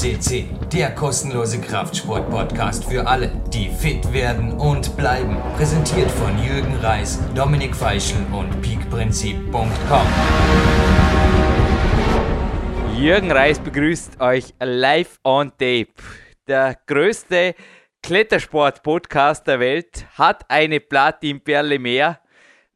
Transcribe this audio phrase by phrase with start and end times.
[0.00, 5.36] CC, der kostenlose Kraftsport-Podcast für alle, die fit werden und bleiben.
[5.58, 10.06] Präsentiert von Jürgen Reis, Dominik Feischl und peakprinzip.com.
[12.96, 15.92] Jürgen Reis begrüßt euch live on tape.
[16.48, 17.54] Der größte
[18.02, 22.20] Klettersport-Podcast der Welt hat eine Platin-Perle mehr.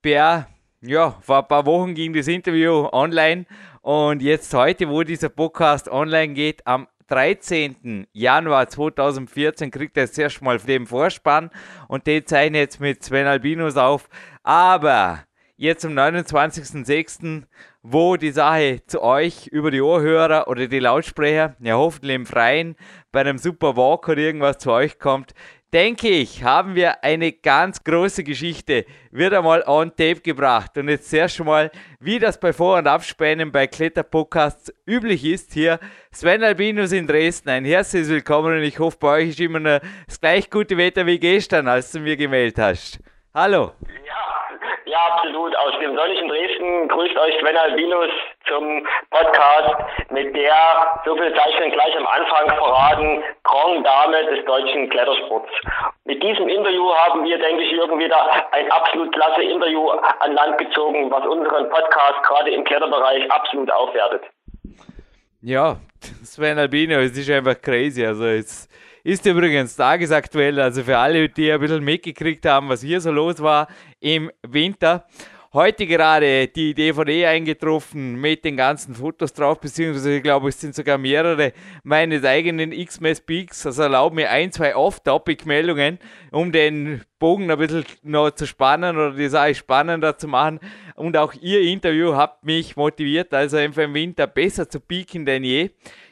[0.02, 0.46] Per,
[0.82, 3.46] ja, vor ein paar Wochen ging das Interview online
[3.80, 8.06] und jetzt heute, wo dieser Podcast online geht, am 13.
[8.12, 11.50] Januar 2014 kriegt er zuerst mal den Vorspann
[11.88, 14.08] und den zeichne jetzt mit Sven Albinus auf.
[14.42, 15.24] Aber
[15.56, 17.44] jetzt am 29.06.,
[17.82, 22.76] wo die Sache zu euch über die Ohrhörer oder die Lautsprecher, ja hoffentlich im Freien,
[23.12, 25.34] bei einem Super Walk oder irgendwas zu euch kommt,
[25.74, 30.78] denke ich, haben wir eine ganz große Geschichte wieder mal on tape gebracht.
[30.78, 35.80] Und jetzt erst mal, wie das bei Vor- und Abspänen bei Kletterpodcasts üblich ist, hier
[36.12, 37.48] Sven Albinus in Dresden.
[37.48, 41.06] Ein herzliches Willkommen und ich hoffe, bei euch ist immer noch das gleich gute Wetter
[41.06, 43.00] wie gestern, als du mir gemeldet hast.
[43.34, 43.72] Hallo.
[44.06, 44.23] Ja,
[44.94, 45.56] absolut.
[45.56, 48.10] Aus dem sonnigen Dresden grüßt euch Sven Albinus
[48.48, 49.76] zum Podcast
[50.10, 50.54] mit der,
[51.04, 55.50] so viel Zeichen gleich am Anfang verraten, Grand Dame des deutschen Klettersports.
[56.04, 60.58] Mit diesem Interview haben wir, denke ich, irgendwie da ein absolut klasse Interview an Land
[60.58, 64.22] gezogen, was unseren Podcast gerade im Kletterbereich absolut aufwertet.
[65.40, 65.76] Ja,
[66.24, 68.04] Sven Albinus, es ist einfach crazy.
[68.04, 68.68] Also es
[69.02, 73.42] ist übrigens tagesaktuell, also für alle, die ein bisschen mitgekriegt haben, was hier so los
[73.42, 73.68] war
[74.04, 75.06] im Winter.
[75.54, 80.74] Heute gerade die DVD eingetroffen mit den ganzen Fotos drauf, beziehungsweise ich glaube, es sind
[80.74, 81.52] sogar mehrere
[81.84, 83.64] meines eigenen X-Mess Peaks.
[83.64, 86.00] Also erlaubt mir ein, zwei Off-Topic-Meldungen,
[86.32, 90.58] um den Bogen ein bisschen noch zu spannen oder die Sache spannender zu machen.
[90.96, 95.44] Und auch Ihr Interview hat mich motiviert, also einfach im Winter besser zu peaken denn
[95.44, 95.70] je.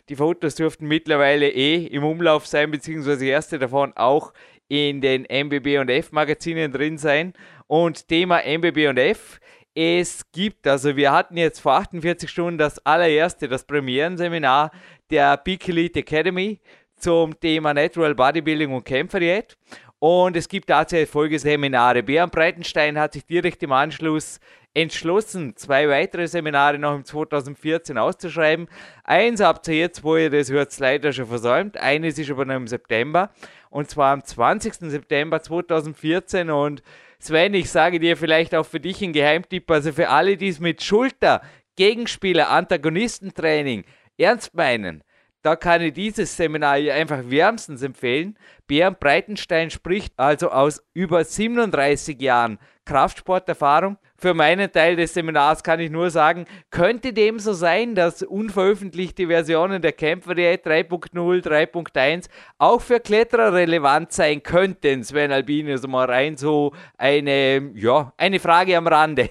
[0.08, 4.32] Die Fotos dürften mittlerweile eh im Umlauf sein, beziehungsweise erste davon auch
[4.72, 7.34] in den MBB und F Magazinen drin sein.
[7.72, 9.40] Und Thema MBB und F.
[9.74, 14.72] Es gibt, also wir hatten jetzt vor 48 Stunden das allererste, das Premierenseminar
[15.08, 16.60] der Peak Elite Academy
[16.96, 19.56] zum Thema Natural Bodybuilding und Kämpferdiät.
[19.98, 22.02] Und es gibt tatsächlich Folgeseminare.
[22.02, 24.38] Bernd Breitenstein hat sich direkt im Anschluss
[24.74, 28.68] entschlossen, zwei weitere Seminare noch im 2014 auszuschreiben.
[29.02, 31.78] Eins habt ihr jetzt, wo ihr das hört, leider schon versäumt.
[31.78, 33.30] Eines ist aber noch im September.
[33.70, 34.74] Und zwar am 20.
[34.74, 36.50] September 2014.
[36.50, 36.82] Und
[37.22, 40.58] Sven, ich sage dir vielleicht auch für dich ein Geheimtipp, also für alle, die es
[40.58, 41.40] mit Schulter,
[41.76, 43.84] Gegenspieler, Antagonistentraining
[44.18, 45.04] ernst meinen,
[45.42, 48.36] da kann ich dieses Seminar hier einfach wärmstens empfehlen.
[48.66, 53.98] Bernd Breitenstein spricht also aus über 37 Jahren Kraftsporterfahrung.
[54.22, 59.26] Für meinen Teil des Seminars kann ich nur sagen, könnte dem so sein, dass unveröffentlichte
[59.26, 61.10] Versionen der Kämpferdiät 3.0,
[61.44, 68.12] 3.1 auch für Kletterer relevant sein könnten, Sven Albini, also mal rein so eine, ja,
[68.16, 69.30] eine Frage am Rande.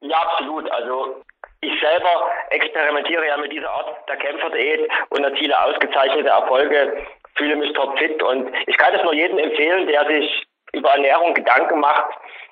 [0.00, 0.68] Ja, absolut.
[0.68, 1.22] Also
[1.60, 7.72] ich selber experimentiere ja mit dieser Art der Kämpferdiät und erziele ausgezeichnete Erfolge, fühle mich
[7.74, 12.10] topfit und ich kann es nur jedem empfehlen, der sich über Ernährung Gedanken macht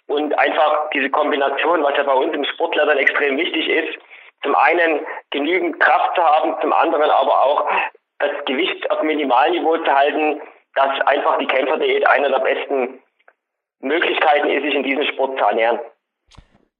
[0.09, 3.99] und einfach diese Kombination, was ja bei uns im Sportleitern extrem wichtig ist,
[4.43, 7.69] zum einen genügend Kraft zu haben, zum anderen aber auch
[8.19, 10.41] das Gewicht auf Minimalniveau zu halten,
[10.75, 13.03] dass einfach die Kämpferdiät eine der besten
[13.81, 15.79] Möglichkeiten ist, sich in diesem Sport zu ernähren.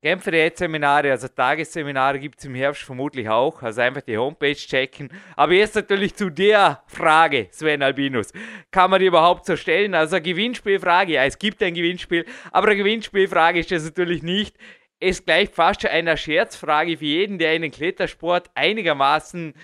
[0.01, 3.63] Kämpferdiät-Seminare, also Tagesseminare gibt es im Herbst vermutlich auch.
[3.63, 5.11] Also einfach die Homepage checken.
[5.35, 8.33] Aber jetzt natürlich zu der Frage, Sven Albinus.
[8.71, 9.95] Kann man die überhaupt so stellen?
[9.95, 14.57] Also Gewinnspielfrage, ja, es gibt ein Gewinnspiel, aber eine Gewinnspielfrage ist das natürlich nicht.
[15.01, 19.55] Es gleicht fast schon einer Scherzfrage für jeden, der in den Klettersport einigermaßen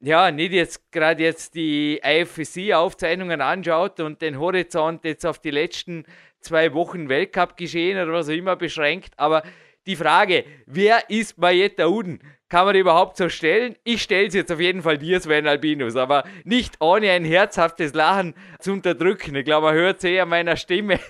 [0.00, 6.04] ja, nicht jetzt gerade jetzt die IFSC-Aufzeichnungen anschaut und den Horizont jetzt auf die letzten
[6.40, 9.42] zwei Wochen Weltcup geschehen oder was auch immer beschränkt, aber
[9.86, 12.20] die Frage, wer ist Marietta Uden?
[12.48, 13.74] Kann man die überhaupt so stellen?
[13.84, 17.94] Ich stelle es jetzt auf jeden Fall dir, Sven Albinus, aber nicht ohne ein herzhaftes
[17.94, 19.34] Lachen zu unterdrücken.
[19.34, 21.00] Ich glaube, man hört es eh an meiner Stimme.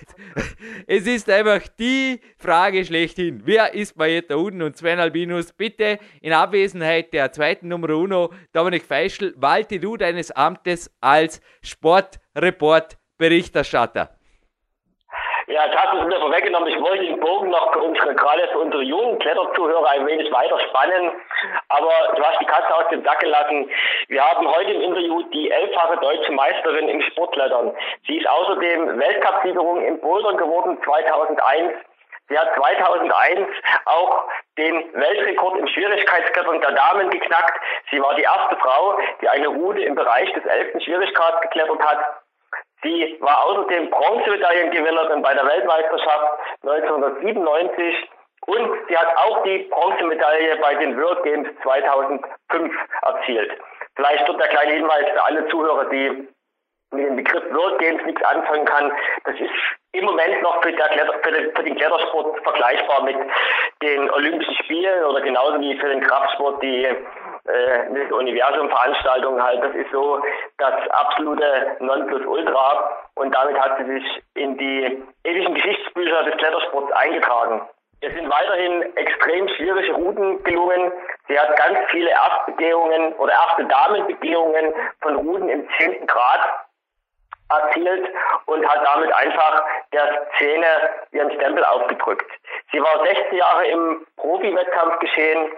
[0.87, 3.43] Es ist einfach die Frage schlechthin.
[3.45, 4.61] Wer ist Marietta Uden?
[4.61, 10.31] Und Sven Albinus, bitte in Abwesenheit der zweiten Nummer uno, Dominik Feischl, walte du deines
[10.31, 14.14] Amtes als Sportreport-Berichterstatter.
[15.47, 16.69] Ja, das hast du mir vorweggenommen.
[16.69, 20.59] Ich wollte den Bogen noch für unsere, gerade für unsere jungen Kletterzuhörer ein wenig weiter
[20.59, 21.11] spannen.
[21.69, 23.69] Aber du hast die Katze aus dem Sack gelassen.
[24.07, 27.77] Wir haben heute im Interview die elffache deutsche Meisterin im Sportklettern.
[28.07, 31.73] Sie ist außerdem Weltcupsiegerin im Bouldern geworden 2001.
[32.27, 33.47] Sie hat 2001
[33.85, 34.23] auch
[34.57, 37.61] den Weltrekord im Schwierigkeitsklettern der Damen geknackt.
[37.91, 40.83] Sie war die erste Frau, die eine Route im Bereich des 11.
[40.83, 42.24] Schwierigkeitsgrades geklettert hat.
[42.83, 48.09] Sie war außerdem Bronzemedaillengewinnerin bei der Weltmeisterschaft 1997
[48.47, 53.59] und sie hat auch die Bronzemedaille bei den World Games 2005 erzielt.
[53.95, 56.27] Vielleicht dort der kleine Hinweis für alle Zuhörer, die
[56.91, 58.91] mit dem Begriff World Games nichts anfangen kann.
[59.23, 59.51] Das ist
[59.97, 63.15] im Moment noch für, Kletter, für, den, für, den, Klettersport vergleichbar mit
[63.81, 69.63] den Olympischen Spielen oder genauso wie für den Kraftsport die äh, Universum-Veranstaltungen halt.
[69.63, 70.21] Das ist so
[70.57, 77.61] das absolute Nonplusultra und damit hat sie sich in die ewigen Geschichtsbücher des Klettersports eingetragen.
[78.01, 80.91] Es sind weiterhin extrem schwierige Routen gelungen.
[81.27, 86.05] Sie hat ganz viele Erstbegehungen oder erste Damenbegehungen von Routen im 10.
[86.05, 86.41] Grad
[87.49, 88.09] erzielt
[88.45, 89.63] und hat damit einfach
[89.93, 90.65] der Szene
[91.11, 92.29] ihren Stempel aufgedrückt.
[92.71, 95.51] Sie war 16 Jahre im Profi-Wettkampf geschehen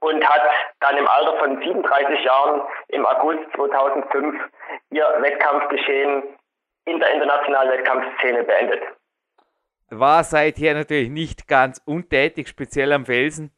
[0.00, 0.42] und hat
[0.80, 4.40] dann im Alter von 37 Jahren im August 2005
[4.90, 6.22] ihr Wettkampfgeschehen
[6.84, 8.82] in der internationalen Wettkampfszene beendet.
[9.90, 13.52] War seither natürlich nicht ganz untätig, speziell am Felsen.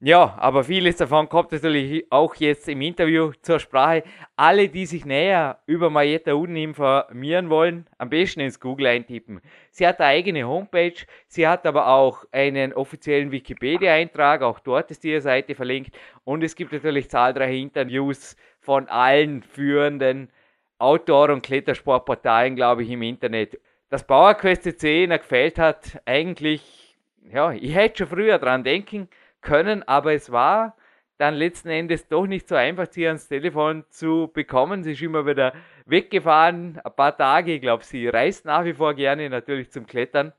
[0.00, 4.02] Ja, aber vieles davon kommt natürlich auch jetzt im Interview zur Sprache.
[4.36, 9.40] Alle, die sich näher über Marietta Uden informieren wollen, am besten ins Google eintippen.
[9.70, 15.02] Sie hat eine eigene Homepage, sie hat aber auch einen offiziellen Wikipedia-Eintrag, auch dort ist
[15.02, 15.96] ihre Seite verlinkt.
[16.24, 20.28] Und es gibt natürlich zahlreiche Interviews von allen führenden
[20.76, 23.58] Outdoor- und Klettersportportalen, glaube ich, im Internet.
[23.88, 26.98] Dass PowerQuest 10 gefällt hat, eigentlich,
[27.32, 29.08] ja, ich hätte schon früher dran denken
[29.40, 30.76] können, aber es war
[31.18, 34.82] dann letzten Endes doch nicht so einfach, sie ans Telefon zu bekommen.
[34.82, 35.54] Sie ist immer wieder
[35.86, 37.54] weggefahren, ein paar Tage.
[37.54, 40.32] Ich glaube, sie reist nach wie vor gerne natürlich zum Klettern.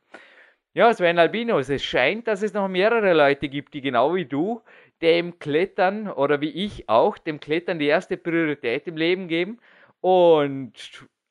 [0.74, 4.62] Ja, Sven Albinos, es scheint, dass es noch mehrere Leute gibt, die genau wie du
[5.02, 9.60] dem Klettern oder wie ich auch dem Klettern die erste Priorität im Leben geben
[10.02, 10.74] und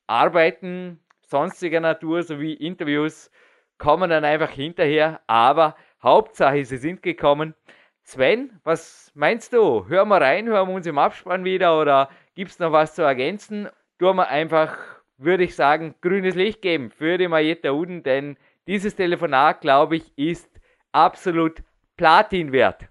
[0.09, 3.31] Arbeiten sonstiger Natur sowie Interviews
[3.79, 5.21] kommen dann einfach hinterher.
[5.27, 7.57] Aber Hauptsache, sie sind gekommen.
[8.05, 9.89] Sven, was meinst du?
[9.89, 13.03] Hören wir rein, hören wir uns im Abspann wieder oder gibt es noch was zu
[13.03, 13.69] ergänzen?
[13.99, 14.79] Tun wir einfach,
[15.19, 18.37] würde ich sagen, grünes Licht geben für die Marietta Uden, denn
[18.69, 20.49] dieses Telefonat, glaube ich, ist
[20.93, 21.57] absolut
[21.97, 22.83] Platin wert.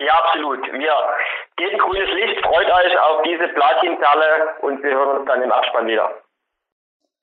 [0.00, 0.60] Ja, absolut.
[0.72, 0.94] Wir
[1.56, 5.86] geben grünes Licht, freut euch auf diese Platinperle und wir hören uns dann im Abspann
[5.86, 6.21] wieder.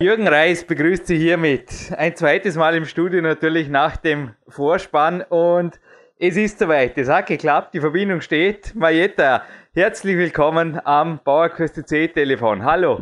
[0.02, 1.92] Jürgen Reis begrüßt Sie hiermit.
[1.98, 5.78] Ein zweites Mal im Studio natürlich nach dem Vorspann und
[6.18, 6.98] es ist soweit.
[6.98, 8.74] Es hat geklappt, die Verbindung steht.
[8.76, 9.44] Marietta,
[9.74, 12.64] herzlich willkommen am Bauerküste C Telefon.
[12.64, 13.02] Hallo.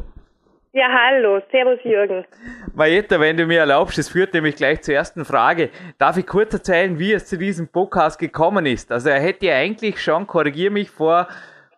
[0.73, 1.39] Ja, hallo.
[1.51, 2.25] Servus, Jürgen.
[2.73, 5.69] Marietta, wenn du mir erlaubst, es führt nämlich gleich zur ersten Frage.
[5.99, 8.91] Darf ich kurz erzählen, wie es zu diesem Podcast gekommen ist?
[8.91, 11.27] Also er hätte ja eigentlich schon, korrigier mich, vor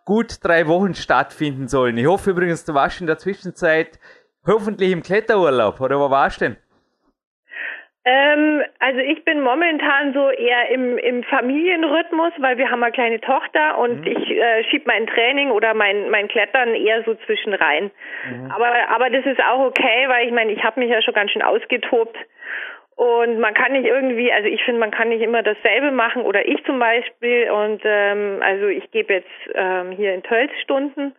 [0.06, 1.98] gut drei Wochen stattfinden sollen.
[1.98, 4.00] Ich hoffe übrigens, du warst in der Zwischenzeit
[4.46, 6.56] Hoffentlich im Kletterurlaub, oder wo warst du denn?
[8.02, 13.20] Ähm, also ich bin momentan so eher im, im Familienrhythmus, weil wir haben eine kleine
[13.20, 14.06] Tochter und mhm.
[14.06, 17.90] ich äh, schieb mein Training oder mein, mein Klettern eher so zwischen rein.
[18.26, 18.50] Mhm.
[18.50, 21.30] Aber, aber das ist auch okay, weil ich meine, ich habe mich ja schon ganz
[21.30, 22.16] schön ausgetobt
[22.96, 26.48] und man kann nicht irgendwie, also ich finde, man kann nicht immer dasselbe machen oder
[26.48, 31.14] ich zum Beispiel und ähm, also ich gebe jetzt ähm, hier in Tölz Stunden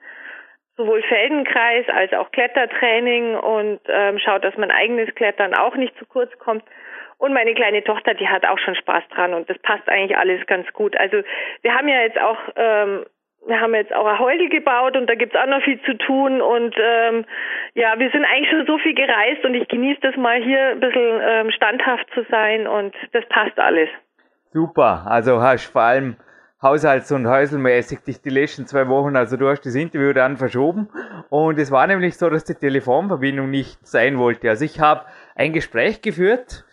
[0.78, 6.06] sowohl Feldenkreis als auch Klettertraining und ähm, schaut, dass mein eigenes Klettern auch nicht zu
[6.06, 6.64] kurz kommt.
[7.18, 10.46] Und meine kleine Tochter, die hat auch schon Spaß dran und das passt eigentlich alles
[10.48, 10.98] ganz gut.
[10.98, 11.22] Also
[11.62, 13.06] wir haben ja jetzt auch ähm,
[13.48, 16.42] wir haben jetzt auch ein Heudel gebaut und da gibt's auch noch viel zu tun
[16.42, 17.26] und ähm,
[17.74, 20.80] ja, wir sind eigentlich schon so viel gereist und ich genieße das mal hier ein
[20.80, 23.90] bisschen ähm, standhaft zu sein und das passt alles.
[24.54, 26.18] Super, also hast vor allem
[26.62, 30.90] haushalts- und häuselmäßig dich die letzten zwei Wochen, also du hast das Interview dann verschoben
[31.30, 34.50] und es war nämlich so, dass die Telefonverbindung nicht sein wollte.
[34.50, 36.66] Also ich habe ein Gespräch geführt,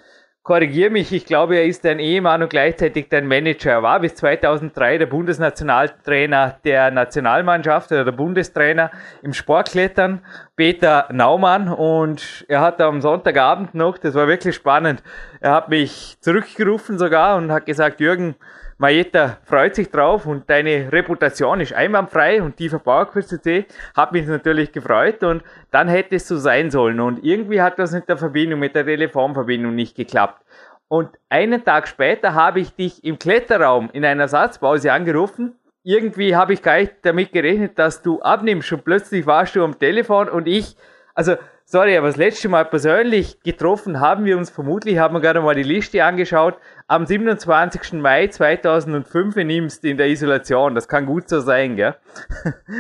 [0.43, 3.71] korrigiere mich, ich glaube, er ist dein Ehemann und gleichzeitig dein Manager.
[3.71, 8.91] Er war bis 2003 der Bundesnationaltrainer der Nationalmannschaft oder der Bundestrainer
[9.23, 10.21] im Sportklettern,
[10.55, 15.03] Peter Naumann und er hat am Sonntagabend noch, das war wirklich spannend,
[15.41, 18.35] er hat mich zurückgerufen sogar und hat gesagt, Jürgen,
[18.81, 23.67] Marietta freut sich drauf und deine Reputation ist einwandfrei und tiefer Bauerküste
[23.97, 25.43] hat mich natürlich gefreut und
[25.73, 28.87] dann hätte es so sein sollen und irgendwie hat das mit der Verbindung, mit der
[28.87, 30.45] Telefonverbindung nicht geklappt.
[30.87, 35.57] Und einen Tag später habe ich dich im Kletterraum in einer Satzpause angerufen.
[35.83, 39.77] Irgendwie habe ich gar nicht damit gerechnet, dass du abnimmst und plötzlich warst du am
[39.77, 40.77] Telefon und ich,
[41.15, 45.41] also sorry, aber das letzte Mal persönlich getroffen haben wir uns vermutlich, haben wir gerade
[45.41, 46.57] mal die Liste angeschaut,
[46.89, 47.93] am 27.
[48.01, 50.75] Mai 2005 in Imst in der Isolation.
[50.75, 51.95] Das kann gut so sein, gell?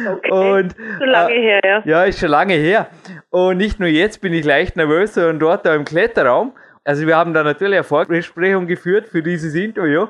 [0.09, 0.31] Okay.
[0.61, 1.83] Und, schon lange äh, her, ja.
[1.85, 2.89] Ja, ist schon lange her.
[3.29, 6.55] Und nicht nur jetzt bin ich leicht nervös, sondern dort da im Kletterraum.
[6.85, 10.07] Also wir haben da natürlich eine Vorbesprechung geführt für dieses Interview.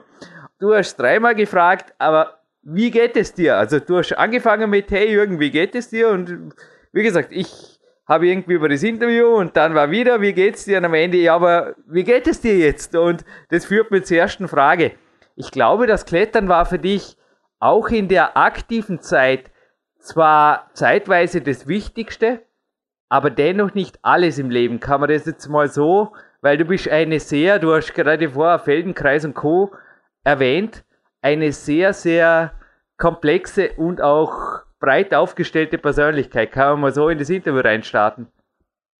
[0.60, 3.56] Du hast dreimal gefragt, aber wie geht es dir?
[3.56, 6.10] Also du hast angefangen mit, hey Jürgen, wie geht es dir?
[6.10, 6.52] Und
[6.92, 7.77] wie gesagt, ich
[8.08, 10.78] habe irgendwie über das Interview und dann war wieder, wie geht's dir?
[10.78, 12.96] Und am Ende, ja, aber wie geht es dir jetzt?
[12.96, 14.92] Und das führt mich zur ersten Frage.
[15.36, 17.16] Ich glaube, das Klettern war für dich
[17.60, 19.50] auch in der aktiven Zeit
[20.00, 22.42] zwar zeitweise das Wichtigste,
[23.10, 24.80] aber dennoch nicht alles im Leben.
[24.80, 28.58] Kann man das jetzt mal so, weil du bist eine sehr, du hast gerade vorher
[28.58, 29.72] Feldenkreis und Co.
[30.24, 30.84] erwähnt,
[31.20, 32.52] eine sehr, sehr
[32.96, 36.52] komplexe und auch breit aufgestellte Persönlichkeit.
[36.52, 38.28] Kann man mal so in das Interview reinstarten?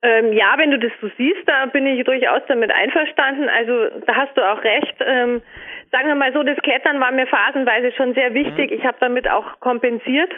[0.01, 3.49] Ähm, ja, wenn du das so siehst, da bin ich durchaus damit einverstanden.
[3.49, 4.95] Also da hast du auch recht.
[5.01, 5.43] Ähm,
[5.91, 8.71] sagen wir mal so, das Klettern war mir phasenweise schon sehr wichtig.
[8.71, 8.77] Mhm.
[8.77, 10.31] Ich habe damit auch kompensiert.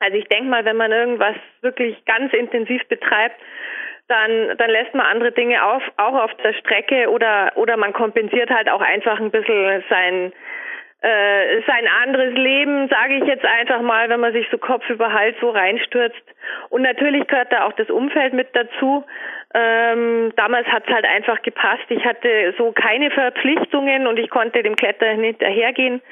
[0.00, 3.36] Also ich denke mal, wenn man irgendwas wirklich ganz intensiv betreibt,
[4.08, 8.50] dann, dann lässt man andere Dinge auf, auch auf der Strecke oder, oder man kompensiert
[8.50, 10.32] halt auch einfach ein bisschen sein,
[11.00, 15.12] äh, sein anderes Leben, sage ich jetzt einfach mal, wenn man sich so Kopf über
[15.12, 16.22] Hals so reinstürzt.
[16.70, 19.04] Und natürlich gehört da auch das Umfeld mit dazu.
[19.54, 21.84] Ähm, damals hat es halt einfach gepasst.
[21.90, 26.02] Ich hatte so keine Verpflichtungen und ich konnte dem Klettern hinterhergehen.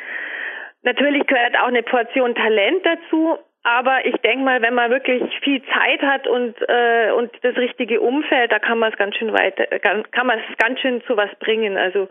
[0.82, 5.60] Natürlich gehört auch eine Portion Talent dazu, aber ich denke mal, wenn man wirklich viel
[5.74, 9.66] Zeit hat und äh, und das richtige Umfeld, da kann man es ganz schön weiter,
[9.80, 11.76] kann man es ganz schön zu was bringen.
[11.76, 12.08] Also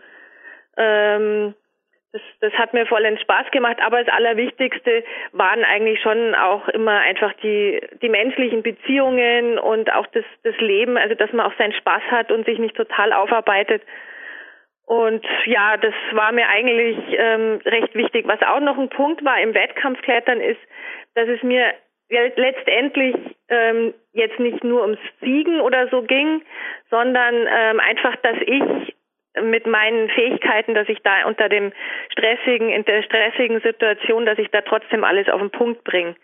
[0.76, 1.54] ähm,
[2.16, 6.98] das, das hat mir vollends Spaß gemacht, aber das Allerwichtigste waren eigentlich schon auch immer
[7.00, 11.72] einfach die, die menschlichen Beziehungen und auch das, das Leben, also dass man auch seinen
[11.72, 13.82] Spaß hat und sich nicht total aufarbeitet.
[14.86, 18.26] Und ja, das war mir eigentlich ähm, recht wichtig.
[18.28, 20.60] Was auch noch ein Punkt war im Wettkampfklettern ist,
[21.14, 21.74] dass es mir
[22.08, 23.16] letztendlich
[23.48, 26.42] ähm, jetzt nicht nur ums Siegen oder so ging,
[26.88, 28.94] sondern ähm, einfach, dass ich
[29.42, 31.72] mit meinen Fähigkeiten, dass ich da unter dem
[32.12, 36.14] stressigen, in der stressigen Situation, dass ich da trotzdem alles auf den Punkt bringe.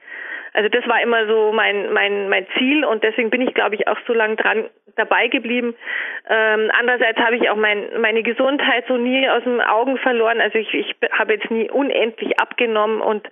[0.55, 3.89] Also das war immer so mein mein mein Ziel und deswegen bin ich, glaube ich,
[3.89, 5.75] auch so lange dran dabei geblieben.
[6.29, 10.41] Ähm, andererseits habe ich auch mein, meine Gesundheit so nie aus den Augen verloren.
[10.41, 13.27] Also ich, ich habe jetzt nie unendlich abgenommen und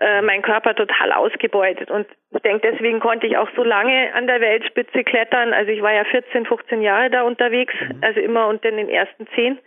[0.00, 1.90] äh, mein Körper total ausgebeutet.
[1.90, 5.52] Und ich denke, deswegen konnte ich auch so lange an der Weltspitze klettern.
[5.52, 7.98] Also ich war ja 14, 15 Jahre da unterwegs, mhm.
[8.02, 9.58] also immer unter den ersten zehn.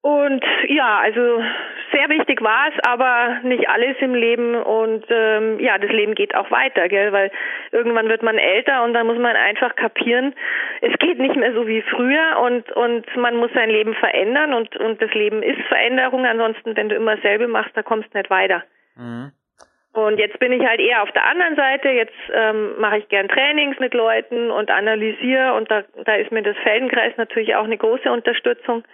[0.00, 1.44] Und ja, also
[1.92, 4.56] sehr wichtig war es, aber nicht alles im Leben.
[4.56, 7.12] Und ähm, ja, das Leben geht auch weiter, gell?
[7.12, 7.30] weil
[7.70, 10.34] irgendwann wird man älter und dann muss man einfach kapieren,
[10.80, 14.76] es geht nicht mehr so wie früher und und man muss sein Leben verändern und
[14.76, 16.26] und das Leben ist Veränderung.
[16.26, 18.64] Ansonsten, wenn du immer dasselbe machst, da kommst du nicht weiter.
[18.96, 19.32] Mhm.
[19.94, 21.88] Und jetzt bin ich halt eher auf der anderen Seite.
[21.90, 26.42] Jetzt ähm, mache ich gern Trainings mit Leuten und analysiere und da, da ist mir
[26.42, 28.84] das Feldenkreis natürlich auch eine große Unterstützung.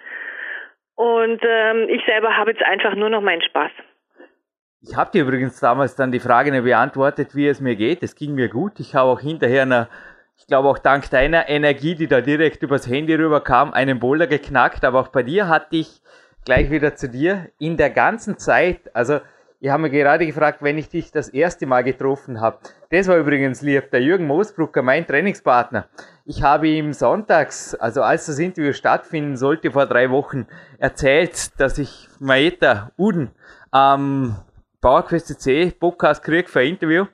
[0.96, 3.70] Und ähm, ich selber habe jetzt einfach nur noch meinen Spaß.
[4.80, 8.02] Ich habe dir übrigens damals dann die Frage nicht beantwortet, wie es mir geht.
[8.02, 8.80] Es ging mir gut.
[8.80, 9.88] Ich habe auch hinterher, eine,
[10.36, 14.84] ich glaube auch dank deiner Energie, die da direkt übers Handy rüberkam, einen Boulder geknackt.
[14.84, 16.00] Aber auch bei dir hatte ich
[16.44, 19.20] gleich wieder zu dir in der ganzen Zeit, also
[19.60, 22.58] ich habe mir gerade gefragt, wenn ich dich das erste Mal getroffen habe.
[22.90, 25.88] Das war übrigens lieb, der Jürgen Moosbrucker, mein Trainingspartner.
[26.24, 30.46] Ich habe ihm sonntags, also als das Interview stattfinden sollte, vor drei Wochen,
[30.78, 33.32] erzählt, dass ich Maeta Uden
[33.72, 34.36] am
[34.80, 37.06] PowerQuest C Podcast kriege für ein Interview.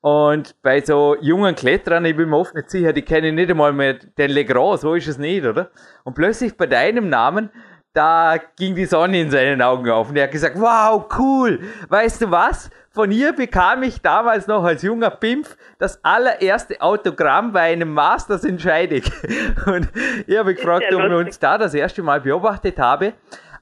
[0.00, 3.72] Und bei so jungen Kletterern, ich bin mir oft nicht sicher, die kennen nicht einmal
[3.72, 5.70] mehr den Legrand, so ist es nicht, oder?
[6.02, 7.50] Und plötzlich bei deinem Namen
[7.94, 12.22] da ging die Sonne in seinen Augen auf und er hat gesagt, wow, cool, weißt
[12.22, 12.68] du was?
[12.90, 18.44] Von ihr bekam ich damals noch als junger Pimpf das allererste Autogramm bei einem Masters
[18.44, 19.10] in Scheidegg.
[19.66, 19.88] Und
[20.28, 23.14] ich habe gefragt, ob wir uns da das erste Mal beobachtet habe.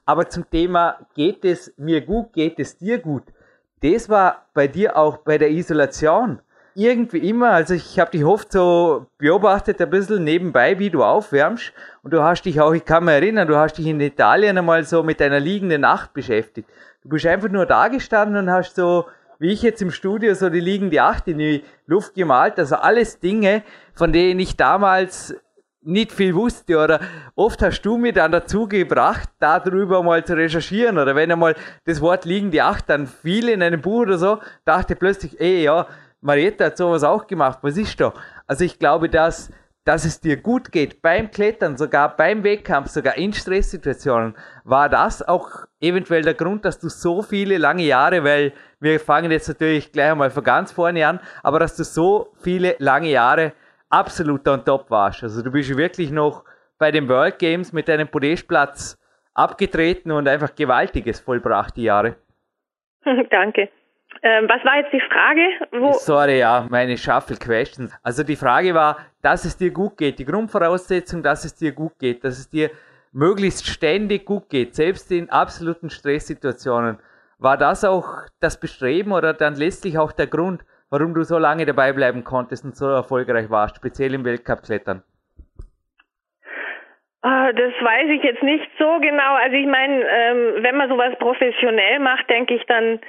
[0.05, 3.23] Aber zum Thema, geht es mir gut, geht es dir gut?
[3.81, 6.39] Das war bei dir auch bei der Isolation
[6.75, 11.73] irgendwie immer, also ich habe dich oft so beobachtet ein bisschen nebenbei, wie du aufwärmst.
[12.01, 14.83] Und du hast dich auch, ich kann mich erinnern, du hast dich in Italien einmal
[14.83, 16.69] so mit einer liegenden Nacht beschäftigt.
[17.03, 19.05] Du bist einfach nur da gestanden und hast so,
[19.39, 23.19] wie ich jetzt im Studio, so die liegende Acht in die Luft gemalt, also alles
[23.19, 23.63] Dinge,
[23.93, 25.35] von denen ich damals
[25.85, 26.77] nicht viel wusste.
[26.77, 26.99] Oder
[27.35, 30.97] oft hast du mir dann dazu gebracht, darüber mal zu recherchieren.
[30.97, 34.95] Oder wenn einmal das Wort liegende Acht dann fiel in einem Buch oder so, dachte
[34.95, 35.87] plötzlich, ey, ja,
[36.23, 37.59] Marietta hat sowas auch gemacht.
[37.61, 38.13] Was ist da?
[38.47, 39.51] Also ich glaube, dass,
[39.83, 45.27] dass es dir gut geht beim Klettern, sogar beim Wettkampf, sogar in Stresssituationen, war das
[45.27, 45.49] auch
[45.81, 50.11] eventuell der Grund, dass du so viele lange Jahre, weil wir fangen jetzt natürlich gleich
[50.11, 53.53] einmal von ganz vorne an, aber dass du so viele lange Jahre
[53.89, 55.23] absolut on top warst.
[55.23, 56.45] Also du bist wirklich noch
[56.77, 58.97] bei den World Games mit deinem Podestplatz
[59.33, 62.15] abgetreten und einfach Gewaltiges vollbracht die Jahre.
[63.29, 63.69] Danke.
[64.25, 65.41] Ähm, was war jetzt die Frage?
[65.71, 67.93] Wo Sorry, ja, meine Shuffle Questions.
[68.03, 70.17] Also die Frage war, dass es dir gut geht.
[70.17, 72.71] Die Grundvoraussetzung, dass es dir gut geht, dass es dir
[73.11, 76.99] möglichst ständig gut geht, selbst in absoluten Stresssituationen.
[77.37, 78.07] War das auch
[78.39, 82.63] das Bestreben oder dann letztlich auch der Grund, warum du so lange dabei bleiben konntest
[82.63, 85.03] und so erfolgreich warst, speziell im Weltcup-Klettern?
[87.23, 89.35] Ah, das weiß ich jetzt nicht so genau.
[89.35, 92.99] Also ich meine, ähm, wenn man sowas professionell macht, denke ich, dann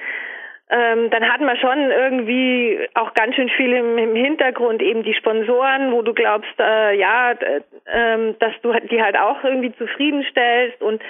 [0.69, 5.13] ähm, dann hat man schon irgendwie auch ganz schön viel im, im Hintergrund, eben die
[5.13, 10.81] Sponsoren, wo du glaubst, äh, ja, äh, dass du die halt auch irgendwie zufriedenstellst.
[10.81, 11.03] Und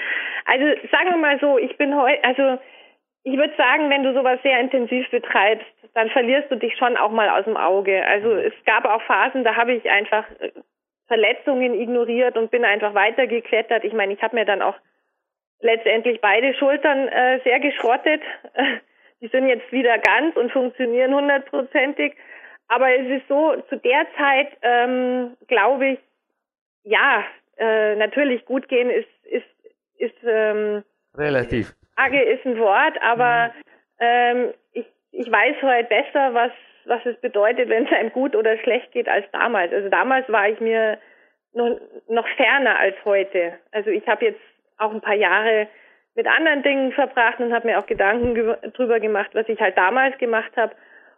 [0.46, 2.60] also sagen wir mal so, ich bin heute, also
[3.24, 7.12] ich würde sagen, wenn du sowas sehr intensiv betreibst, dann verlierst du dich schon auch
[7.12, 8.06] mal aus dem Auge.
[8.06, 10.26] Also es gab auch Phasen, da habe ich einfach
[11.08, 13.86] Verletzungen ignoriert und bin einfach weitergeklettert.
[13.86, 14.76] Ich meine, ich habe mir dann auch
[15.62, 18.22] letztendlich beide Schultern äh, sehr geschrottet.
[19.22, 22.16] Die sind jetzt wieder ganz und funktionieren hundertprozentig.
[22.68, 26.00] Aber es ist so, zu der Zeit ähm, glaube ich,
[26.84, 27.24] ja,
[27.58, 29.46] äh, natürlich gut gehen ist, ist,
[29.98, 30.84] ist ähm,
[31.16, 31.74] relativ.
[31.96, 33.62] Frage ist ein Wort, aber mhm.
[34.00, 36.52] ähm, ich, ich weiß heute besser, was
[36.86, 39.74] was es bedeutet, wenn es einem gut oder schlecht geht als damals.
[39.74, 40.98] Also damals war ich mir
[41.54, 43.54] noch, noch ferner als heute.
[43.72, 44.42] Also ich habe jetzt
[44.78, 45.68] auch ein paar Jahre
[46.16, 48.36] mit anderen Dingen verbracht und habe mir auch Gedanken
[48.72, 50.74] drüber gemacht, was ich halt damals gemacht habe.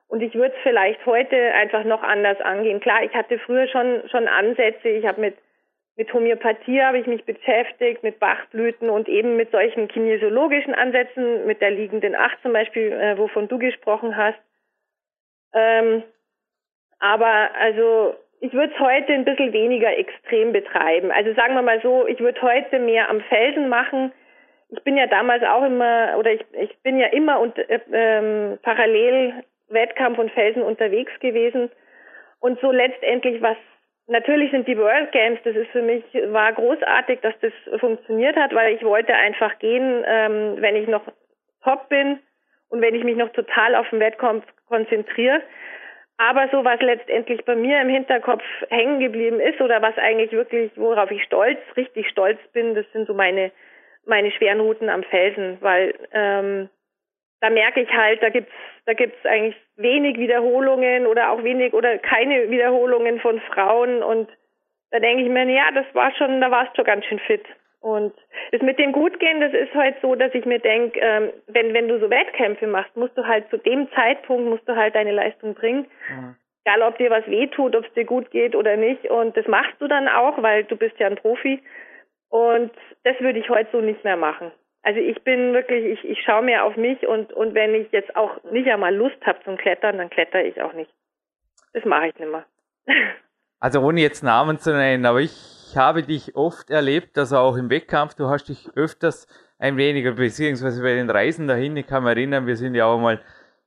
[0.08, 2.80] Und ich würde es vielleicht heute einfach noch anders angehen.
[2.80, 4.90] Klar, ich hatte früher schon schon Ansätze.
[4.90, 5.38] Ich habe mit
[5.98, 11.60] mit Homöopathie habe ich mich beschäftigt, mit Bachblüten und eben mit solchen kinesiologischen Ansätzen, mit
[11.60, 14.38] der liegenden Acht zum Beispiel, äh, wovon du gesprochen hast.
[15.54, 16.04] Ähm,
[17.00, 21.12] aber also ich würde es heute ein bisschen weniger extrem betreiben.
[21.12, 24.12] Also sagen wir mal so, ich würde heute mehr am Felsen machen.
[24.70, 28.60] Ich bin ja damals auch immer, oder ich, ich bin ja immer und, äh, ähm,
[28.62, 31.70] parallel Wettkampf und Felsen unterwegs gewesen.
[32.40, 33.58] Und so letztendlich, was
[34.08, 38.54] natürlich sind die World Games, das ist für mich, war großartig, dass das funktioniert hat,
[38.54, 41.04] weil ich wollte einfach gehen, ähm, wenn ich noch
[41.64, 42.20] top bin
[42.70, 45.42] und wenn ich mich noch total auf den Wettkampf konzentriere.
[46.18, 50.72] Aber so was letztendlich bei mir im Hinterkopf hängen geblieben ist oder was eigentlich wirklich,
[50.76, 53.52] worauf ich stolz, richtig stolz bin, das sind so meine,
[54.08, 56.70] meine schweren Routen am Felsen, weil ähm,
[57.42, 58.52] da merke ich halt, da gibt's,
[58.86, 64.30] da gibt's eigentlich wenig Wiederholungen oder auch wenig oder keine Wiederholungen von Frauen und
[64.92, 67.46] da denke ich mir, ja, das war schon, da warst du ganz schön fit.
[67.80, 68.14] Und
[68.52, 71.88] das mit dem Gutgehen, das ist halt so, dass ich mir denke, ähm, wenn, wenn
[71.88, 75.54] du so Wettkämpfe machst, musst du halt zu dem Zeitpunkt, musst du halt deine Leistung
[75.54, 75.86] bringen.
[76.10, 76.36] Mhm.
[76.66, 79.06] Egal, ob dir was wehtut, ob es dir gut geht oder nicht.
[79.10, 81.62] Und das machst du dann auch, weil du bist ja ein Profi.
[82.30, 82.72] Und
[83.04, 84.52] das würde ich heute so nicht mehr machen.
[84.84, 88.16] Also ich bin wirklich, ich, ich schaue mehr auf mich und, und wenn ich jetzt
[88.16, 90.92] auch nicht einmal Lust habe zum Klettern, dann kletter ich auch nicht.
[91.74, 92.46] Das mache ich nicht mehr.
[93.60, 97.72] Also ohne jetzt Namen zu nennen, aber ich habe dich oft erlebt, also auch im
[97.72, 102.12] Wettkampf, du hast dich öfters ein weniger, beziehungsweise bei den Reisen dahin, ich kann mich
[102.12, 103.20] erinnern, wir sind ja auch mal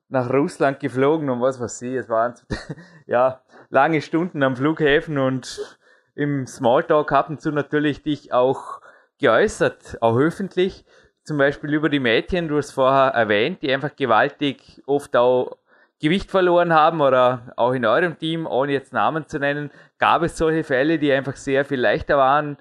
[0.09, 2.35] nach Russland geflogen und was weiß ich, es waren
[3.07, 5.80] ja lange Stunden am Flughäfen und
[6.15, 8.81] im Smalltalk ab und natürlich dich auch
[9.19, 10.85] geäußert, auch öffentlich,
[11.23, 15.59] zum Beispiel über die Mädchen, du hast vorher erwähnt, die einfach gewaltig oft auch
[16.01, 20.39] Gewicht verloren haben oder auch in eurem Team, ohne jetzt Namen zu nennen, gab es
[20.39, 22.57] solche Fälle, die einfach sehr viel leichter waren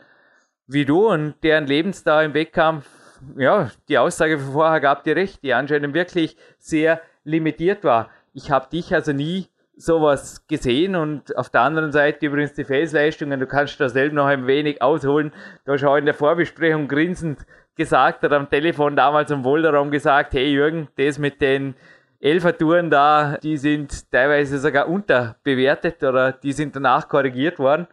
[0.70, 2.88] wie du und deren Lebensdauer im Wettkampf,
[3.36, 8.12] ja, die Aussage von vorher gab dir recht, die anscheinend wirklich sehr limitiert war.
[8.34, 9.48] Ich habe dich also nie
[9.80, 14.26] sowas gesehen und auf der anderen Seite übrigens die Felsleistungen, du kannst da selbst noch
[14.26, 15.32] ein wenig ausholen.
[15.66, 20.34] Du hast auch in der Vorbesprechung grinsend gesagt oder am Telefon damals im Wolderraum gesagt,
[20.34, 21.76] hey Jürgen, das mit den
[22.20, 27.88] Elfer-Touren da, die sind teilweise sogar unterbewertet oder die sind danach korrigiert worden.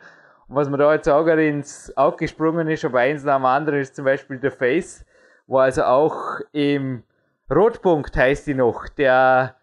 [0.48, 3.78] Und was mir da jetzt auch ins Auge gesprungen ist, aber eins nach dem anderen
[3.78, 5.06] ist zum Beispiel der Face,
[5.46, 7.04] wo also auch im
[7.48, 9.54] Rotpunkt heißt die noch, der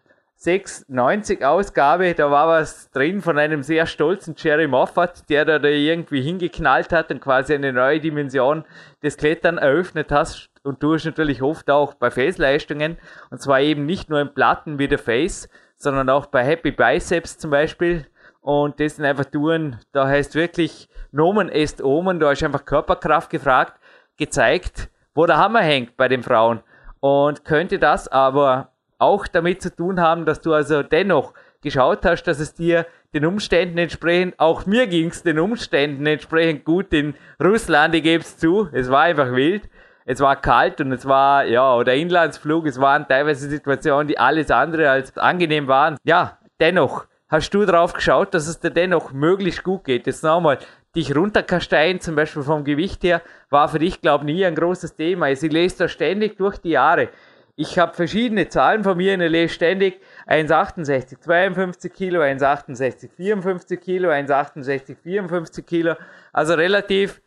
[0.44, 5.68] 690 Ausgabe, da war was drin von einem sehr stolzen Jerry Moffat, der da, da
[5.68, 8.66] irgendwie hingeknallt hat und quasi eine neue Dimension
[9.02, 10.50] des Klettern eröffnet hat.
[10.62, 12.98] Und du hast natürlich oft auch bei Face-Leistungen,
[13.30, 17.38] und zwar eben nicht nur in Platten wie der Face, sondern auch bei Happy Biceps
[17.38, 18.06] zum Beispiel.
[18.42, 23.30] Und das sind einfach Touren, da heißt wirklich Nomen est Omen, da ist einfach Körperkraft
[23.30, 23.80] gefragt,
[24.18, 26.60] gezeigt, wo der Hammer hängt bei den Frauen.
[27.00, 32.24] Und könnte das aber auch damit zu tun haben, dass du also dennoch geschaut hast,
[32.24, 37.14] dass es dir den Umständen entsprechend, auch mir ging es den Umständen entsprechend gut in
[37.42, 39.68] Russland, ich gebe es zu, es war einfach wild,
[40.04, 44.50] es war kalt und es war, ja, oder Inlandsflug, es waren teilweise Situationen, die alles
[44.50, 45.96] andere als angenehm waren.
[46.04, 50.06] Ja, dennoch, hast du darauf geschaut, dass es dir dennoch möglichst gut geht?
[50.06, 50.58] Jetzt nochmal,
[50.94, 54.96] dich runterkasteien, zum Beispiel vom Gewicht her, war für dich, glaube ich, nie ein großes
[54.96, 55.30] Thema.
[55.30, 57.08] Ich lese da ständig durch die Jahre.
[57.56, 63.80] Ich habe verschiedene Zahlen von mir und ich lese ständig 1,68, 52 Kilo, 1,68, 54
[63.80, 65.94] Kilo, 1,68, 54 Kilo.
[66.32, 67.22] Also relativ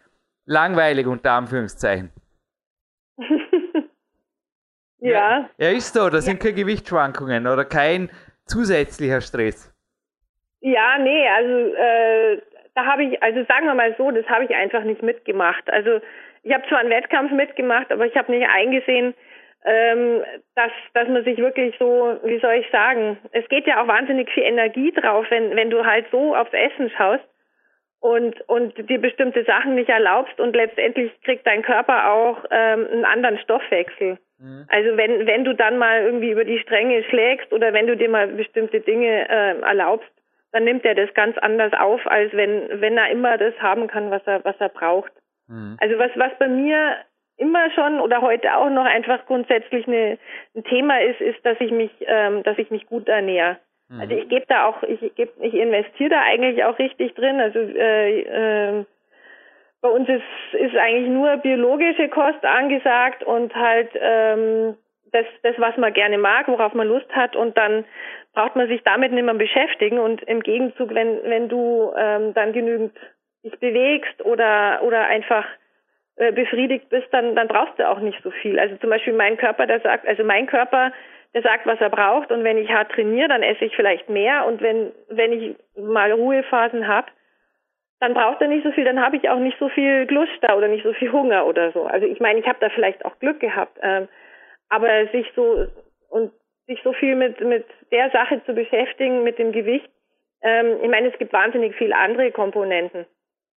[0.45, 2.11] langweilig unter Anführungszeichen.
[4.99, 5.49] ja.
[5.57, 6.09] Ja, ist so.
[6.09, 8.09] Da sind keine Gewichtsschwankungen oder kein
[8.45, 9.73] zusätzlicher Stress.
[10.59, 12.41] Ja, nee, also äh,
[12.75, 15.69] da habe ich, also sagen wir mal so, das habe ich einfach nicht mitgemacht.
[15.71, 16.01] Also
[16.43, 19.13] ich habe zwar einen Wettkampf mitgemacht, aber ich habe nicht eingesehen,
[19.65, 20.23] ähm,
[20.55, 24.29] dass, dass man sich wirklich so, wie soll ich sagen, es geht ja auch wahnsinnig
[24.31, 27.23] viel Energie drauf, wenn, wenn du halt so aufs Essen schaust
[27.99, 33.05] und, und dir bestimmte Sachen nicht erlaubst und letztendlich kriegt dein Körper auch ähm, einen
[33.05, 34.17] anderen Stoffwechsel.
[34.39, 34.65] Mhm.
[34.69, 38.09] Also wenn, wenn du dann mal irgendwie über die Stränge schlägst oder wenn du dir
[38.09, 40.09] mal bestimmte Dinge äh, erlaubst,
[40.51, 44.11] dann nimmt er das ganz anders auf, als wenn, wenn er immer das haben kann,
[44.11, 45.11] was er, was er braucht.
[45.47, 45.77] Mhm.
[45.81, 46.97] Also was, was bei mir
[47.37, 50.17] immer schon oder heute auch noch einfach grundsätzlich eine,
[50.55, 53.57] ein Thema ist, ist, dass ich mich, ähm, dass ich mich gut ernähre.
[53.89, 54.01] Mhm.
[54.01, 57.39] Also ich gebe da auch, ich gebe, ich investiere da eigentlich auch richtig drin.
[57.39, 58.85] Also äh, äh,
[59.81, 64.75] bei uns ist, ist eigentlich nur biologische Kost angesagt und halt ähm,
[65.11, 67.85] das, das, was man gerne mag, worauf man Lust hat und dann
[68.33, 72.53] braucht man sich damit nicht mehr beschäftigen und im Gegenzug, wenn, wenn du ähm, dann
[72.53, 72.95] genügend
[73.43, 75.45] dich bewegst oder, oder einfach
[76.17, 78.59] äh, befriedigt bist, dann, dann brauchst du auch nicht so viel.
[78.59, 80.91] Also zum Beispiel mein Körper, der sagt, also mein Körper,
[81.33, 84.45] der sagt, was er braucht und wenn ich hart trainiere, dann esse ich vielleicht mehr
[84.47, 87.07] und wenn, wenn ich mal Ruhephasen habe,
[87.99, 90.55] dann braucht er nicht so viel, dann habe ich auch nicht so viel Lust da
[90.55, 91.83] oder nicht so viel Hunger oder so.
[91.83, 94.07] Also ich meine, ich habe da vielleicht auch Glück gehabt, ähm,
[94.69, 95.67] aber sich so
[96.09, 96.31] und
[96.67, 99.89] sich so viel mit mit der Sache zu beschäftigen, mit dem Gewicht.
[100.41, 103.05] Ähm, ich meine, es gibt wahnsinnig viele andere Komponenten.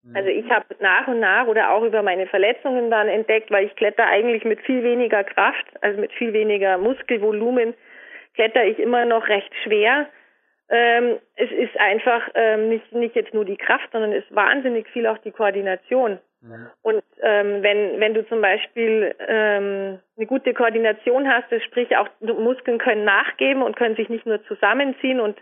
[0.02, 0.16] Mhm.
[0.16, 3.76] Also ich habe nach und nach oder auch über meine Verletzungen dann entdeckt, weil ich
[3.76, 7.74] kletter eigentlich mit viel weniger Kraft, also mit viel weniger Muskelvolumen,
[8.34, 10.06] kletter ich immer noch recht schwer.
[10.68, 14.88] Ähm, es ist einfach ähm, nicht, nicht jetzt nur die Kraft, sondern es ist wahnsinnig
[14.88, 16.20] viel auch die Koordination.
[16.42, 16.70] Mhm.
[16.82, 22.08] Und ähm, wenn, wenn du zum Beispiel ähm, eine gute Koordination hast, das sprich auch
[22.20, 25.36] Muskeln können nachgeben und können sich nicht nur zusammenziehen und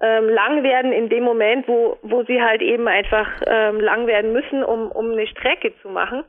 [0.00, 4.32] ähm, lang werden in dem Moment, wo, wo sie halt eben einfach ähm, lang werden
[4.32, 6.24] müssen, um, um eine Strecke zu machen.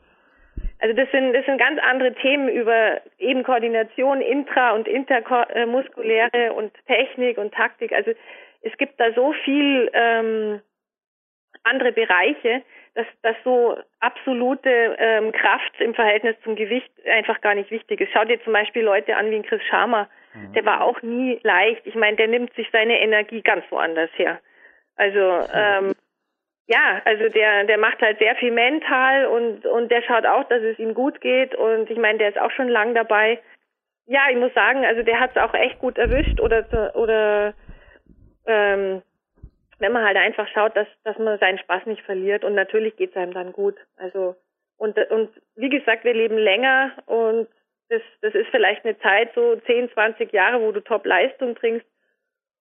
[0.80, 6.72] Also das sind, das sind ganz andere Themen über eben Koordination, intra- und intermuskuläre und
[6.86, 7.92] Technik und Taktik.
[7.92, 8.12] Also
[8.62, 10.60] es gibt da so viel ähm,
[11.62, 12.62] andere Bereiche,
[12.94, 18.10] dass, dass so absolute ähm, Kraft im Verhältnis zum Gewicht einfach gar nicht wichtig ist.
[18.12, 20.08] Schau dir zum Beispiel Leute an wie ein Chris Sharma.
[20.34, 20.52] Mhm.
[20.52, 21.86] Der war auch nie leicht.
[21.86, 24.40] Ich meine, der nimmt sich seine Energie ganz woanders her.
[24.96, 25.18] Also
[25.52, 25.94] ähm,
[26.66, 30.62] ja, also der der macht halt sehr viel mental und und der schaut auch, dass
[30.62, 33.40] es ihm gut geht und ich meine, der ist auch schon lang dabei.
[34.06, 37.54] Ja, ich muss sagen, also der hat es auch echt gut erwischt oder oder
[38.46, 39.02] ähm,
[39.78, 43.10] wenn man halt einfach schaut, dass, dass man seinen Spaß nicht verliert und natürlich geht
[43.10, 43.76] es einem dann gut.
[43.96, 44.36] Also
[44.76, 47.48] und, und wie gesagt, wir leben länger und
[47.92, 51.86] das, das ist vielleicht eine Zeit, so 10, 20 Jahre, wo du Top-Leistung bringst.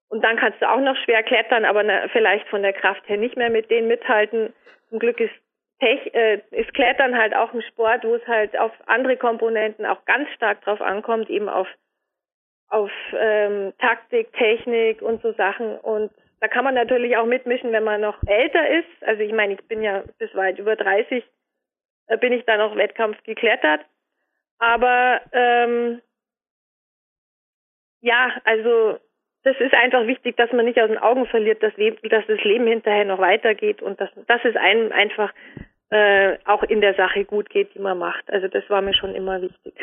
[0.10, 3.16] Und dann kannst du auch noch schwer klettern, aber na, vielleicht von der Kraft her
[3.16, 4.54] nicht mehr mit denen mithalten.
[4.90, 5.34] Zum Glück ist,
[5.80, 10.04] Tech, äh, ist Klettern halt auch ein Sport, wo es halt auf andere Komponenten auch
[10.04, 11.68] ganz stark drauf ankommt, eben auf,
[12.68, 15.78] auf ähm, Taktik, Technik und so Sachen.
[15.80, 18.90] Und da kann man natürlich auch mitmischen, wenn man noch älter ist.
[19.02, 21.24] Also ich meine, ich bin ja bis weit über 30,
[22.08, 23.80] äh, bin ich da noch Wettkampf geklettert.
[24.62, 26.02] Aber ähm,
[28.02, 29.00] ja, also
[29.44, 32.68] das ist einfach wichtig, dass man nicht aus den Augen verliert, dass, dass das Leben
[32.68, 35.34] hinterher noch weitergeht und dass, dass es einem einfach
[35.90, 38.32] äh, auch in der Sache gut geht, die man macht.
[38.32, 39.74] Also das war mir schon immer wichtig.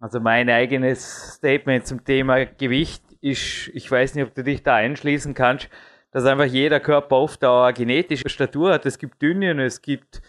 [0.00, 4.74] Also mein eigenes Statement zum Thema Gewicht ist, ich weiß nicht, ob du dich da
[4.74, 5.70] einschließen kannst,
[6.10, 8.86] dass einfach jeder Körper auch eine genetische Statur hat.
[8.86, 10.20] Es gibt dünne und es gibt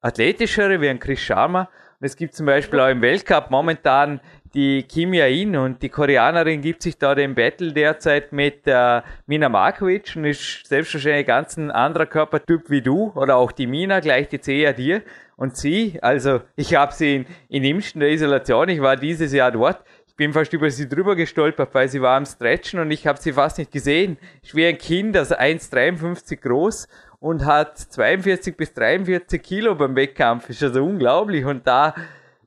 [0.00, 1.70] athletischere, wie ein Chris Sharma.
[2.00, 4.20] Und es gibt zum Beispiel auch im Weltcup momentan
[4.54, 9.50] die Kim In und die Koreanerin gibt sich da den Battle derzeit mit äh, Mina
[9.50, 14.28] Markovic und ist selbstverständlich ganz ein anderer Körpertyp wie du oder auch die Mina, gleich
[14.28, 15.02] die Zehe dir.
[15.36, 19.52] Und sie, also ich habe sie in, in Imsten der Isolation, ich war dieses Jahr
[19.52, 23.06] dort, ich bin fast über sie drüber gestolpert, weil sie war am Stretchen und ich
[23.06, 24.16] habe sie fast nicht gesehen.
[24.42, 26.88] Ich wie ein Kind, also 1,53 groß
[27.20, 30.48] und hat 42 bis 43 Kilo beim Wettkampf.
[30.48, 31.44] Ist also unglaublich.
[31.44, 31.94] Und da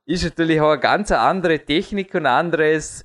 [0.06, 3.04] ist natürlich auch eine ganz andere Technik und anderes,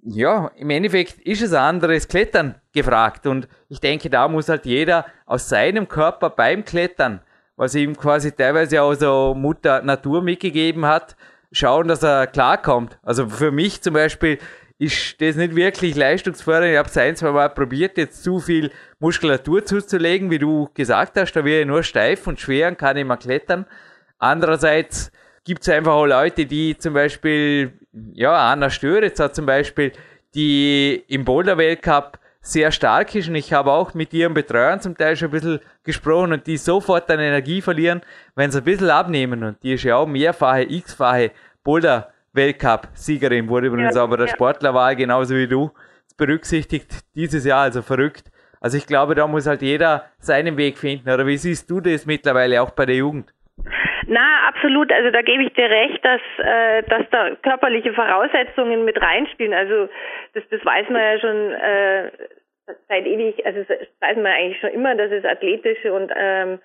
[0.00, 3.26] ja, im Endeffekt ist es ein anderes Klettern gefragt.
[3.26, 7.20] Und ich denke, da muss halt jeder aus seinem Körper beim Klettern,
[7.56, 11.16] was ihm quasi teilweise auch so Mutter Natur mitgegeben hat,
[11.50, 12.98] schauen, dass er klarkommt.
[13.02, 14.38] Also für mich zum Beispiel
[14.78, 16.72] ist das nicht wirklich leistungsfördernd.
[16.72, 21.18] Ich habe es ein, zwei Mal probiert, jetzt zu viel Muskulatur zuzulegen, wie du gesagt
[21.18, 21.32] hast.
[21.32, 23.66] Da wäre ich nur steif und schwer und kann nicht mehr klettern.
[24.18, 25.10] Andererseits
[25.44, 27.72] gibt es einfach auch Leute, die zum Beispiel,
[28.12, 29.92] ja, Anna Störitz hat zum Beispiel,
[30.34, 35.16] die im Boulder-Weltcup sehr stark ist und ich habe auch mit ihren Betreuern zum Teil
[35.16, 38.00] schon ein bisschen gesprochen und die sofort an Energie verlieren,
[38.36, 41.32] wenn sie ein bisschen abnehmen und die ist ja auch mehrfache, x-fache
[42.34, 44.32] Boulder-Weltcup-Siegerin, wurde übrigens ja, aber der ja.
[44.32, 45.70] Sportlerwahl genauso wie du
[46.16, 48.24] berücksichtigt dieses Jahr, also verrückt.
[48.60, 51.08] Also ich glaube, da muss halt jeder seinen Weg finden.
[51.08, 53.32] Oder wie siehst du das mittlerweile auch bei der Jugend?
[54.08, 54.90] Na, absolut.
[54.92, 59.54] Also da gebe ich dir recht, dass, äh, dass da körperliche Voraussetzungen mit reinspielen.
[59.54, 59.88] Also
[60.34, 62.10] das, das weiß man ja schon äh,
[62.88, 66.58] seit ewig, also das weiß man eigentlich schon immer, dass es athletische und, ähm, mhm.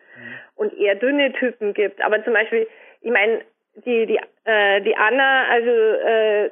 [0.56, 2.04] und eher dünne Typen gibt.
[2.04, 2.67] Aber zum Beispiel,
[3.02, 3.41] ich meine,
[3.75, 6.51] die, die, äh, die Anna, also äh,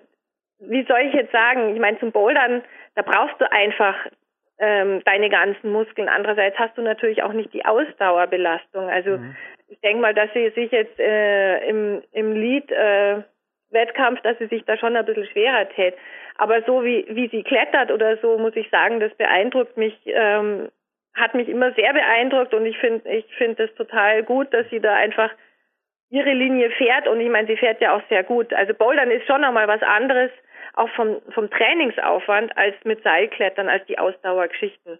[0.59, 2.63] wie soll ich jetzt sagen, ich meine, zum Bouldern,
[2.95, 3.95] da brauchst du einfach
[4.59, 6.07] ähm, deine ganzen Muskeln.
[6.07, 8.89] Andererseits hast du natürlich auch nicht die Ausdauerbelastung.
[8.89, 9.35] Also mhm
[9.71, 14.65] ich denke mal, dass sie sich jetzt äh, im, im Lead-Wettkampf, äh, dass sie sich
[14.65, 15.95] da schon ein bisschen schwerer tät.
[16.37, 20.69] Aber so wie, wie sie klettert oder so, muss ich sagen, das beeindruckt mich, ähm,
[21.13, 24.79] hat mich immer sehr beeindruckt und ich finde ich finde es total gut, dass sie
[24.79, 25.31] da einfach
[26.11, 28.53] ihre Linie fährt und ich meine, sie fährt ja auch sehr gut.
[28.53, 30.29] Also Bouldern ist schon einmal was anderes,
[30.73, 34.99] auch vom, vom Trainingsaufwand, als mit Seilklettern, als die Ausdauergeschichten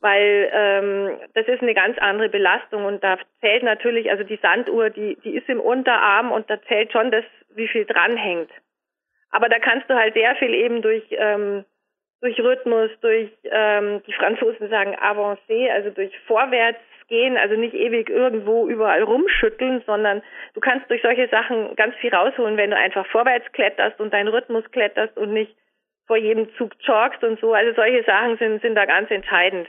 [0.00, 4.90] weil ähm, das ist eine ganz andere Belastung und da zählt natürlich, also die Sanduhr,
[4.90, 8.50] die, die ist im Unterarm und da zählt schon das, wie viel dranhängt.
[9.30, 11.64] Aber da kannst du halt sehr viel eben durch, ähm,
[12.20, 16.80] durch Rhythmus, durch, ähm, die Franzosen sagen avancé, also durch vorwärts
[17.12, 20.22] gehen, also nicht ewig irgendwo überall rumschütteln, sondern
[20.54, 24.28] du kannst durch solche Sachen ganz viel rausholen, wenn du einfach vorwärts kletterst und deinen
[24.28, 25.54] Rhythmus kletterst und nicht
[26.06, 27.52] vor jedem Zug joggst und so.
[27.52, 29.68] Also solche Sachen sind, sind da ganz entscheidend.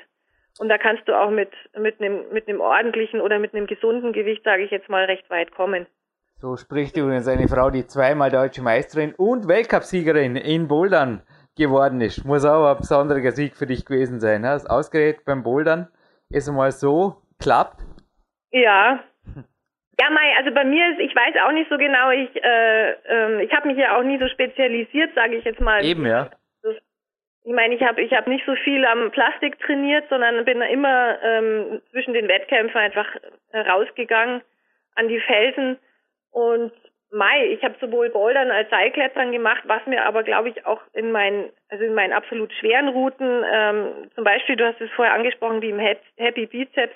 [0.57, 4.13] Und da kannst du auch mit, mit einem, mit einem ordentlichen oder mit einem gesunden
[4.13, 5.85] Gewicht, sage ich jetzt mal, recht weit kommen.
[6.37, 11.23] So spricht übrigens eine Frau, die zweimal deutsche Meisterin und Weltcupsiegerin in Bouldern
[11.57, 12.23] geworden ist.
[12.23, 14.45] Muss auch ein besonderer Sieg für dich gewesen sein.
[14.45, 15.89] Hast ausgerät beim Bouldern
[16.33, 17.77] es mal so klappt?
[18.51, 19.03] Ja.
[19.99, 23.43] Ja, Mai, also bei mir ist, ich weiß auch nicht so genau, ich, äh, äh,
[23.43, 25.83] ich habe mich ja auch nie so spezialisiert, sage ich jetzt mal.
[25.85, 26.29] Eben, ja.
[27.45, 31.21] Ich meine, ich habe ich hab nicht so viel am Plastik trainiert, sondern bin immer
[31.21, 33.05] ähm, zwischen den Wettkämpfen einfach
[33.53, 34.41] rausgegangen
[34.95, 35.77] an die Felsen.
[36.31, 36.71] Und
[37.11, 41.11] Mai, ich habe sowohl Bouldern als Seilklettern gemacht, was mir aber, glaube ich, auch in
[41.11, 45.61] meinen, also in meinen absolut schweren Routen, ähm, zum Beispiel, du hast es vorher angesprochen,
[45.61, 45.79] wie im
[46.17, 46.95] Happy Bizeps,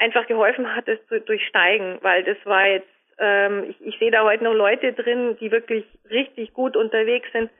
[0.00, 4.24] einfach geholfen hat, es zu durchsteigen, weil das war jetzt, ähm, ich, ich sehe da
[4.24, 7.50] heute noch Leute drin, die wirklich richtig gut unterwegs sind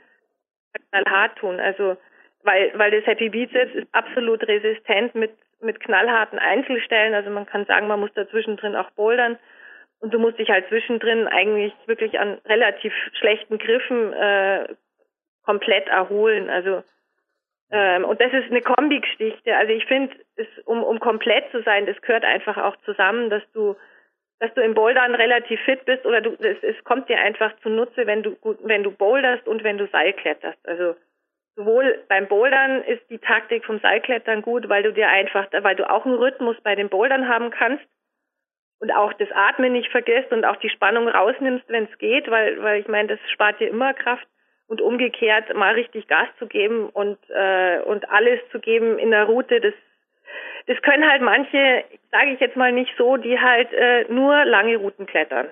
[0.91, 1.61] knallhart tun.
[1.61, 1.97] Also
[2.43, 7.15] weil, weil das Happy Bizeps ist absolut resistent mit, mit knallharten Einzelstellen.
[7.15, 9.39] Also man kann sagen, man muss da zwischendrin auch bouldern.
[10.01, 14.69] Und du musst dich halt zwischendrin eigentlich wirklich an relativ schlechten Griffen äh,
[15.45, 16.49] komplett erholen.
[16.49, 16.83] Also
[17.71, 19.57] ähm, und das ist eine Kombi-Geschichte.
[19.57, 20.15] Also ich finde,
[20.65, 23.77] um, um komplett zu sein, das gehört einfach auch zusammen, dass du
[24.41, 28.07] dass du im Bouldern relativ fit bist oder du, es, es kommt dir einfach zunutze,
[28.07, 30.59] wenn du wenn du boulderst und wenn du Seilkletterst.
[30.67, 30.97] Also
[31.57, 35.89] sowohl beim Bouldern ist die Taktik vom Seilklettern gut, weil du dir einfach, weil du
[35.89, 37.85] auch einen Rhythmus bei den Bouldern haben kannst
[38.81, 42.63] und auch das Atmen nicht vergisst und auch die Spannung rausnimmst, wenn es geht, weil,
[42.63, 44.27] weil ich meine, das spart dir immer Kraft
[44.71, 49.25] und umgekehrt mal richtig Gas zu geben und äh, und alles zu geben in der
[49.25, 49.75] Route, das
[50.67, 54.77] das können halt manche, sage ich jetzt mal nicht so, die halt äh, nur lange
[54.77, 55.49] Routen klettern.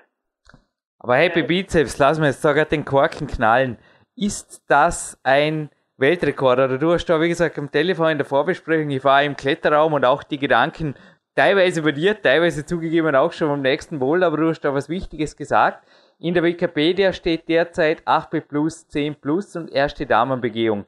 [1.01, 3.79] Aber Happy Bizeps, lass mir jetzt sogar den Korken knallen.
[4.15, 6.59] Ist das ein Weltrekord.
[6.59, 9.95] Oder du hast da, wie gesagt, am Telefon in der Vorbesprechung, ich war im Kletterraum
[9.95, 10.95] und auch die Gedanken
[11.35, 14.89] teilweise bei dir, teilweise zugegeben auch schon am nächsten Bowl, aber du hast da was
[14.89, 15.85] Wichtiges gesagt.
[16.21, 20.85] In der Wikipedia steht derzeit 8B plus, 10 plus und erste Damenbegehung.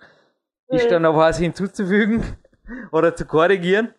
[0.68, 2.22] Ist da noch was hinzuzufügen
[2.92, 3.94] oder zu korrigieren?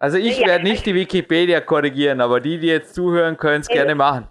[0.00, 3.68] Also ich ja, werde nicht die Wikipedia korrigieren, aber die, die jetzt zuhören, können es
[3.68, 4.28] gerne machen.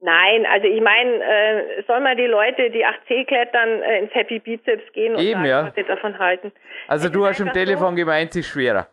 [0.00, 4.38] Nein, also ich meine, äh, soll mal die Leute, die 8C klettern, äh, ins Happy
[4.38, 5.66] Bizeps gehen und Eben, sagen, ja.
[5.66, 6.52] was sie davon halten.
[6.86, 8.86] Also es du hast am Telefon so, gemeint, es ist schwerer.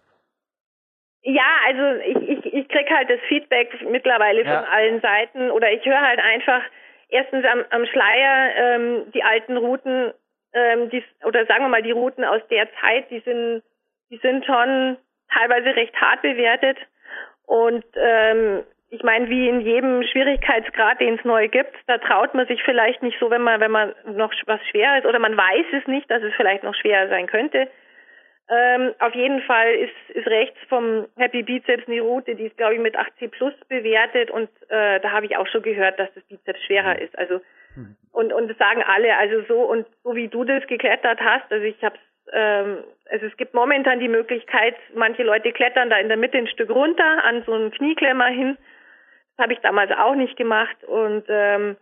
[1.21, 4.61] Ja, also ich, ich, krieg halt das Feedback mittlerweile ja.
[4.61, 6.61] von allen Seiten oder ich höre halt einfach
[7.09, 10.13] erstens am, am Schleier ähm, die alten Routen,
[10.53, 13.63] ähm, die, oder sagen wir mal die Routen aus der Zeit, die sind,
[14.09, 14.97] die sind schon
[15.33, 16.77] teilweise recht hart bewertet
[17.45, 22.47] und ähm, ich meine, wie in jedem Schwierigkeitsgrad, den es neu gibt, da traut man
[22.47, 25.65] sich vielleicht nicht so, wenn man, wenn man noch was schwerer ist oder man weiß
[25.73, 27.67] es nicht, dass es vielleicht noch schwerer sein könnte.
[28.47, 32.75] Ähm, auf jeden Fall ist, ist rechts vom Happy Bizeps eine Route, die ist, glaube
[32.75, 36.23] ich, mit 8C plus bewertet und äh, da habe ich auch schon gehört, dass das
[36.25, 37.17] Bizeps schwerer ist.
[37.17, 37.41] Also
[37.75, 37.95] mhm.
[38.11, 41.65] und und das sagen alle, also so und so wie du das geklettert hast, also
[41.65, 41.97] ich habe
[42.33, 46.47] ähm, also es gibt momentan die Möglichkeit, manche Leute klettern da in der Mitte ein
[46.47, 48.57] Stück runter an so einen Knieklemmer hin.
[49.37, 51.77] Das habe ich damals auch nicht gemacht und ähm,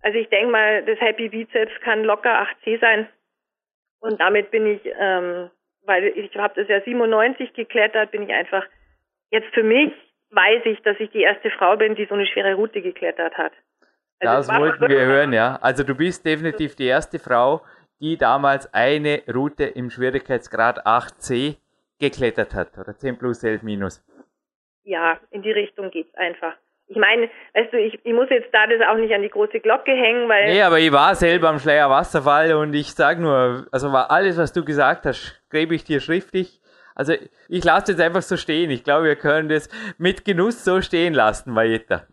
[0.00, 3.08] also ich denke mal, das Happy Bizeps kann locker 8C sein
[4.00, 5.50] und damit bin ich ähm,
[5.88, 8.64] weil ich habe das ja 97 geklettert, bin ich einfach
[9.30, 9.92] jetzt für mich
[10.30, 13.52] weiß ich, dass ich die erste Frau bin, die so eine schwere Route geklettert hat.
[14.20, 15.58] Also das wollten wir hören, ja.
[15.62, 17.62] Also du bist definitiv die erste Frau,
[18.00, 21.56] die damals eine Route im Schwierigkeitsgrad 8c
[21.98, 24.04] geklettert hat oder 10 plus 11 minus.
[24.84, 26.54] Ja, in die Richtung geht's einfach
[26.88, 29.60] ich meine, weißt du, ich, ich muss jetzt da das auch nicht an die große
[29.60, 30.46] Glocke hängen, weil.
[30.46, 34.38] Nee, aber ich war selber am Schleier Wasserfall und ich sag nur, also war alles,
[34.38, 36.60] was du gesagt hast, gebe ich dir schriftlich.
[36.94, 37.12] Also
[37.48, 38.70] ich lasse das einfach so stehen.
[38.70, 42.06] Ich glaube, wir können das mit Genuss so stehen lassen, Valletta.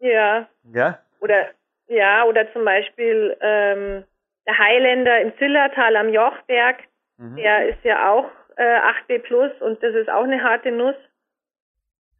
[0.00, 0.46] Ja.
[0.70, 0.98] Ja?
[1.20, 1.46] Oder
[1.86, 4.04] ja, oder zum Beispiel ähm,
[4.46, 6.76] der Highlander im Zillertal am Jochberg,
[7.16, 7.36] mhm.
[7.36, 8.26] der ist ja auch
[8.56, 8.78] äh,
[9.08, 10.96] 8B plus und das ist auch eine harte Nuss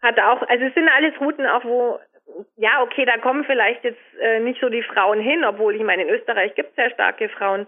[0.02, 1.98] hat auch, also es sind alles Routen auch, wo,
[2.56, 6.02] ja, okay, da kommen vielleicht jetzt äh, nicht so die Frauen hin, obwohl ich meine,
[6.02, 7.66] in Österreich gibt es sehr starke Frauen.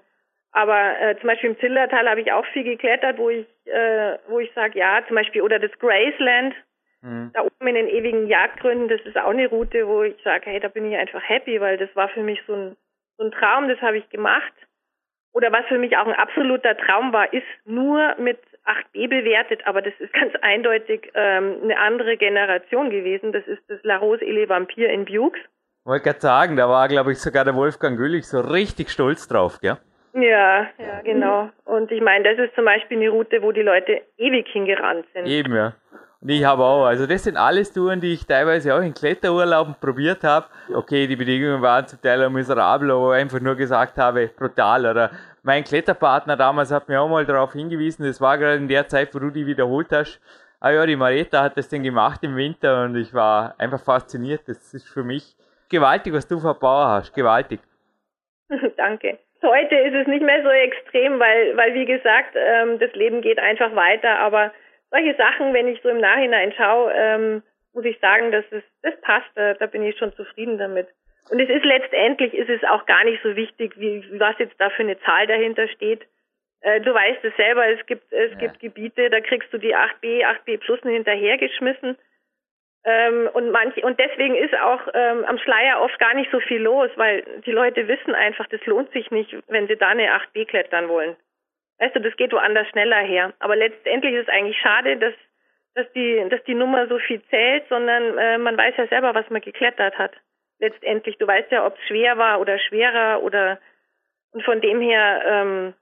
[0.53, 4.41] Aber äh, zum Beispiel im Zillertal habe ich auch viel geklettert, wo ich, äh, wo
[4.41, 6.55] ich sage, ja, zum Beispiel, oder das Graceland,
[7.03, 7.31] mhm.
[7.33, 10.59] da oben in den ewigen Jagdgründen, das ist auch eine Route, wo ich sage, hey,
[10.59, 12.77] da bin ich einfach happy, weil das war für mich so ein,
[13.17, 14.53] so ein Traum, das habe ich gemacht.
[15.33, 19.83] Oder was für mich auch ein absoluter Traum war, ist nur mit 8b bewertet, aber
[19.83, 23.33] das ist ganz eindeutig ähm, eine andere Generation gewesen.
[23.33, 25.41] Das ist das La Rose et les in Bukes.
[25.85, 29.61] Wollte gerade sagen, da war, glaube ich, sogar der Wolfgang Güllich so richtig stolz drauf,
[29.61, 29.79] gell?
[30.13, 31.51] Ja, ja, genau.
[31.65, 35.27] Und ich meine, das ist zum Beispiel eine Route, wo die Leute ewig hingerannt sind.
[35.27, 35.73] Eben, ja.
[36.21, 39.77] Und ich habe auch, also das sind alles Touren, die ich teilweise auch in Kletterurlauben
[39.81, 40.47] probiert habe.
[40.75, 44.85] Okay, die Bedingungen waren zum Teil auch miserabel, aber einfach nur gesagt habe, brutal.
[44.85, 45.11] Oder
[45.43, 49.15] mein Kletterpartner damals hat mir auch mal darauf hingewiesen, das war gerade in der Zeit,
[49.15, 50.21] wo du die wiederholt hast.
[50.61, 54.43] Ah ja, die Marita hat das denn gemacht im Winter und ich war einfach fasziniert.
[54.47, 55.35] Das ist für mich
[55.71, 57.15] gewaltig, was du für Power hast.
[57.15, 57.61] Gewaltig.
[58.77, 59.19] Danke.
[59.43, 63.39] Heute ist es nicht mehr so extrem, weil, weil wie gesagt, ähm, das Leben geht
[63.39, 64.53] einfach weiter, aber
[64.91, 69.01] solche Sachen, wenn ich so im Nachhinein schaue, ähm, muss ich sagen, dass es, das
[69.01, 70.89] passt, da, da bin ich schon zufrieden damit.
[71.31, 74.69] Und es ist letztendlich ist es auch gar nicht so wichtig, wie was jetzt da
[74.71, 76.03] für eine Zahl dahinter steht.
[76.61, 78.39] Äh, du weißt es selber, es gibt es ja.
[78.39, 81.97] gibt Gebiete, da kriegst du die 8b, 8b plus hinterhergeschmissen.
[82.85, 86.63] Ähm, und manche und deswegen ist auch ähm, am Schleier oft gar nicht so viel
[86.63, 90.47] los, weil die Leute wissen einfach, das lohnt sich nicht, wenn sie da eine 8b
[90.47, 91.15] klettern wollen.
[91.79, 93.33] Weißt du, das geht woanders schneller her.
[93.39, 95.15] Aber letztendlich ist es eigentlich schade, dass,
[95.75, 99.29] dass, die, dass die Nummer so viel zählt, sondern äh, man weiß ja selber, was
[99.31, 100.13] man geklettert hat.
[100.61, 103.59] Letztendlich, du weißt ja, ob es schwer war oder schwerer oder
[104.33, 105.75] und von dem her, ähm,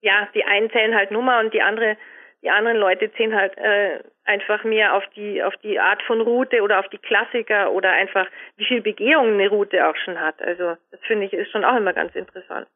[0.00, 1.96] ja, die einen zählen halt Nummer und die andere,
[2.42, 6.62] die anderen Leute zählen halt äh, einfach mehr auf die auf die Art von Route
[6.62, 10.42] oder auf die Klassiker oder einfach wie viel Begehungen eine Route auch schon hat.
[10.42, 12.66] Also das finde ich ist schon auch immer ganz interessant.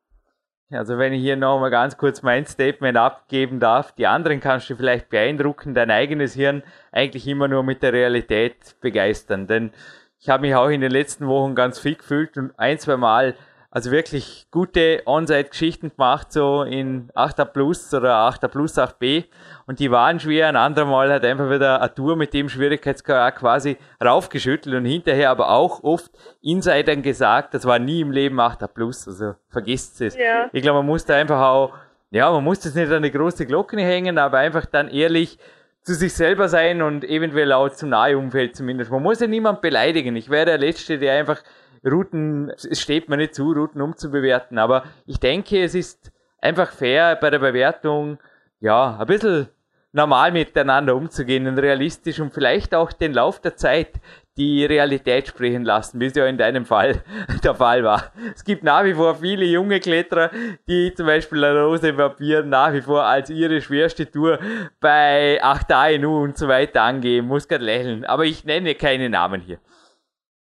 [0.73, 4.77] Also wenn ich hier nochmal ganz kurz mein Statement abgeben darf, die anderen kannst du
[4.77, 6.63] vielleicht beeindrucken, dein eigenes Hirn
[6.93, 9.49] eigentlich immer nur mit der Realität begeistern.
[9.49, 9.73] Denn
[10.21, 13.35] ich habe mich auch in den letzten Wochen ganz fit gefühlt und ein, zwei Mal
[13.73, 19.27] also wirklich gute On-Site-Geschichten gemacht, so in 8er Plus oder 8er Plus 8b.
[19.67, 20.49] Und die waren schwer.
[20.49, 25.51] Ein andermal hat einfach wieder eine Tour mit dem Schwierigkeitsgrad quasi raufgeschüttelt und hinterher aber
[25.51, 26.11] auch oft
[26.43, 29.07] Insidern gesagt, das war nie im Leben 8er Plus.
[29.07, 30.17] Also vergisst es.
[30.17, 30.51] Ja.
[30.53, 31.73] Ich glaube, man muss da einfach auch,
[32.11, 35.39] ja, man muss das nicht an eine große Glocke hängen, aber einfach dann ehrlich
[35.83, 38.91] zu sich selber sein und eventuell auch zum Nahumfeld zumindest.
[38.91, 40.17] Man muss ja niemand beleidigen.
[40.17, 41.43] Ich wäre der Letzte, der einfach
[41.85, 47.17] Routen, es steht mir nicht zu, Routen umzubewerten, aber ich denke, es ist einfach fair
[47.17, 48.19] bei der Bewertung,
[48.61, 49.49] ja, ein bisschen
[49.93, 53.93] normal miteinander umzugehen und realistisch und vielleicht auch den Lauf der Zeit
[54.37, 57.03] die Realität sprechen lassen, wie es ja in deinem Fall
[57.45, 58.13] der Fall war.
[58.35, 60.31] Es gibt nach wie vor viele junge Kletterer,
[60.69, 64.39] die zum Beispiel La Rose Vampir nach wie vor als ihre schwerste Tour
[64.81, 67.27] bei 8 ANU und so weiter angeben.
[67.27, 68.05] Muss gerade lächeln.
[68.05, 69.59] Aber ich nenne keine Namen hier.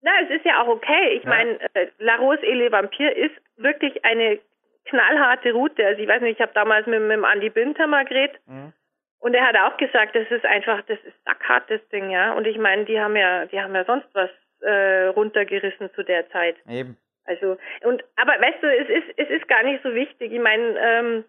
[0.02, 1.16] Na, es ist ja auch okay.
[1.16, 1.30] Ich ja.
[1.30, 4.38] meine, äh, La Rose et le Vampire ist wirklich eine
[4.86, 5.84] knallharte Route.
[5.84, 8.72] Also ich weiß nicht, ich habe damals mit, mit dem Andi Binter mal geredet mhm.
[9.20, 12.32] Und er hat auch gesagt, das ist einfach, das ist sackhart, das Ding, ja.
[12.32, 14.30] Und ich meine, die haben ja, die haben ja sonst was
[14.62, 16.56] äh, runtergerissen zu der Zeit.
[16.68, 16.96] Eben.
[17.24, 20.32] Also, und aber weißt du, es ist, es ist gar nicht so wichtig.
[20.32, 21.24] Ich meine, ähm,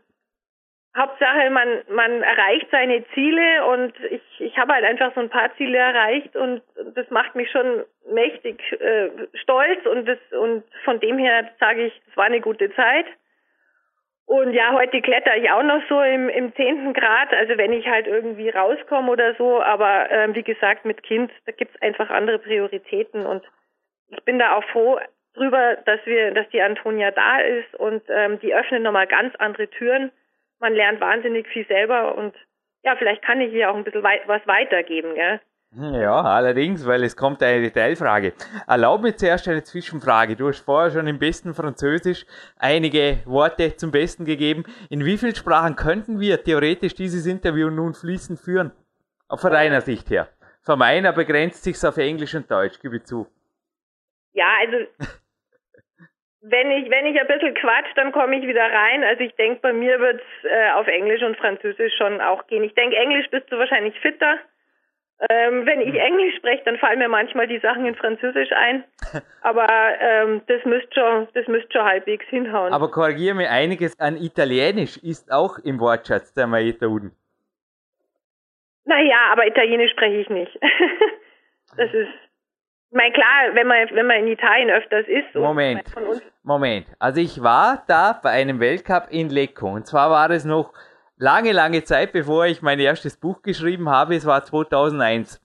[0.95, 5.55] Hauptsache, man, man erreicht seine Ziele und ich, ich habe halt einfach so ein paar
[5.55, 6.61] Ziele erreicht und
[6.95, 12.01] das macht mich schon mächtig äh, stolz und das und von dem her sage ich,
[12.09, 13.05] es war eine gute Zeit.
[14.25, 17.85] Und ja, heute kletter ich auch noch so im, im zehnten Grad, also wenn ich
[17.87, 22.39] halt irgendwie rauskomme oder so, aber ähm, wie gesagt, mit Kind, da gibt's einfach andere
[22.39, 23.25] Prioritäten.
[23.25, 23.43] Und
[24.09, 24.99] ich bin da auch froh
[25.33, 27.75] drüber, dass wir, dass die Antonia da ist.
[27.75, 30.11] Und ähm, die öffnet nochmal ganz andere Türen.
[30.59, 32.15] Man lernt wahnsinnig viel selber.
[32.15, 32.35] Und
[32.83, 35.39] ja, vielleicht kann ich hier auch ein bisschen wei was weitergeben, gell?
[35.73, 38.33] Ja, allerdings, weil es kommt eine Detailfrage.
[38.67, 40.35] Erlaub mir zuerst eine Zwischenfrage.
[40.35, 42.25] Du hast vorher schon im besten Französisch
[42.57, 44.65] einige Worte zum Besten gegeben.
[44.89, 48.73] In wie vielen Sprachen könnten wir theoretisch dieses Interview nun fließend führen?
[49.29, 50.27] Von deiner Sicht her.
[50.61, 53.27] Von meiner begrenzt sich auf Englisch und Deutsch, gebe ich zu.
[54.33, 54.77] Ja, also
[56.41, 59.05] wenn ich, wenn ich ein bisschen quatsch, dann komme ich wieder rein.
[59.05, 62.65] Also ich denke, bei mir wird es äh, auf Englisch und Französisch schon auch gehen.
[62.65, 64.37] Ich denke, Englisch bist du wahrscheinlich fitter.
[65.29, 65.95] Ähm, wenn ich hm.
[65.95, 68.83] Englisch spreche, dann fallen mir manchmal die Sachen in Französisch ein.
[69.41, 69.67] Aber
[69.99, 72.73] ähm, das müsste schon, das müsste schon halbwegs hinhauen.
[72.73, 77.11] Aber korrigiere mir einiges an Italienisch ist auch im Wortschatz der Maeta Uden.
[78.85, 80.59] Naja, aber Italienisch spreche ich nicht.
[81.77, 82.09] das ist
[82.91, 85.33] ich meine, klar, wenn man, wenn man in Italien öfters ist.
[85.33, 85.83] Moment,
[86.43, 86.87] Moment.
[86.99, 89.69] Also ich war da bei einem Weltcup in Lecco.
[89.69, 90.73] Und zwar war es noch
[91.21, 94.15] lange, lange Zeit, bevor ich mein erstes Buch geschrieben habe.
[94.15, 95.39] Es war 2001.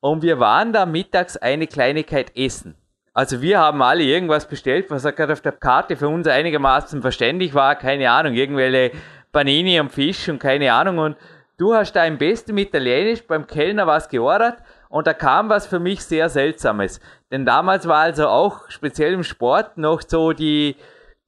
[0.00, 2.74] Und wir waren da mittags eine Kleinigkeit essen.
[3.12, 7.52] Also wir haben alle irgendwas bestellt, was gerade auf der Karte für uns einigermaßen verständlich
[7.52, 7.74] war.
[7.74, 8.96] Keine Ahnung, irgendwelche
[9.30, 10.96] Panini und Fisch und keine Ahnung.
[10.96, 11.16] Und
[11.58, 14.56] du hast da im besten Italienisch beim Kellner was geordert
[14.88, 16.98] und da kam was für mich sehr Seltsames.
[17.30, 20.76] Denn damals war also auch speziell im Sport noch so die,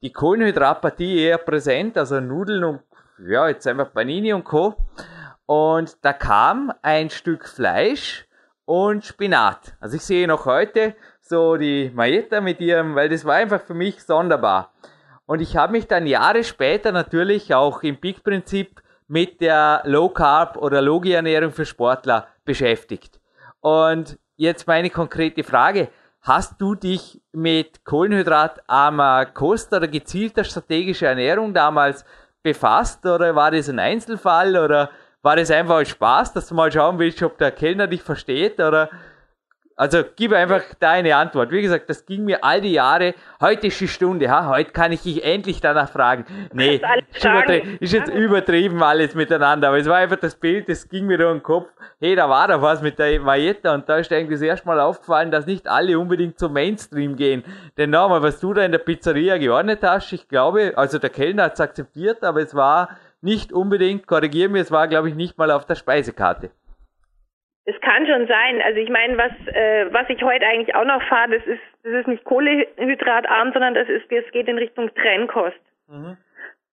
[0.01, 2.79] die Kohlenhydratpartie eher präsent, also Nudeln und
[3.27, 4.75] ja, jetzt einfach Panini und Co.
[5.45, 8.25] Und da kam ein Stück Fleisch
[8.65, 9.75] und Spinat.
[9.79, 13.73] Also ich sehe noch heute so die Maeta mit ihrem, weil das war einfach für
[13.73, 14.73] mich sonderbar.
[15.25, 20.57] Und ich habe mich dann Jahre später natürlich auch im Peak-Prinzip mit der Low Carb
[20.57, 23.19] oder Logi Ernährung für Sportler beschäftigt.
[23.59, 25.89] Und jetzt meine konkrete Frage.
[26.21, 32.05] Hast du dich mit kohlenhydratarmer Kost oder gezielter strategischer Ernährung damals
[32.43, 34.89] befasst oder war das ein Einzelfall oder
[35.21, 38.59] war das einfach ein Spaß, dass du mal schauen willst, ob der Kellner dich versteht
[38.59, 38.89] oder
[39.75, 41.51] also gib einfach deine Antwort.
[41.51, 43.15] Wie gesagt, das ging mir all die Jahre.
[43.41, 44.47] Heute ist die Stunde, ha?
[44.47, 46.25] heute kann ich dich endlich danach fragen.
[46.53, 46.81] Nee,
[47.13, 49.69] ist, übertrie ist, jetzt übertrieben alles miteinander.
[49.69, 51.69] Aber es war einfach das Bild, das ging mir durch den Kopf.
[51.99, 54.79] Hey, da war doch was mit der Mayetta und da ist eigentlich das erste Mal
[54.79, 57.43] aufgefallen, dass nicht alle unbedingt zum Mainstream gehen.
[57.77, 61.43] Denn nochmal, was du da in der Pizzeria geordnet hast, ich glaube, also der Kellner
[61.43, 62.89] hat es akzeptiert, aber es war
[63.21, 66.51] nicht unbedingt, korrigier mir, es war glaube ich nicht mal auf der Speisekarte.
[67.65, 68.61] Es kann schon sein.
[68.61, 71.93] Also ich meine, was äh, was ich heute eigentlich auch noch fahre, das ist das
[71.93, 75.59] ist nicht kohlehydratarm, sondern das ist das geht in Richtung Trennkost.
[75.87, 76.17] Mhm.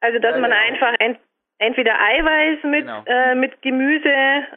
[0.01, 0.62] Also dass ja, man genau.
[0.62, 1.18] einfach ent,
[1.59, 3.03] entweder Eiweiß mit genau.
[3.07, 4.09] äh, mit Gemüse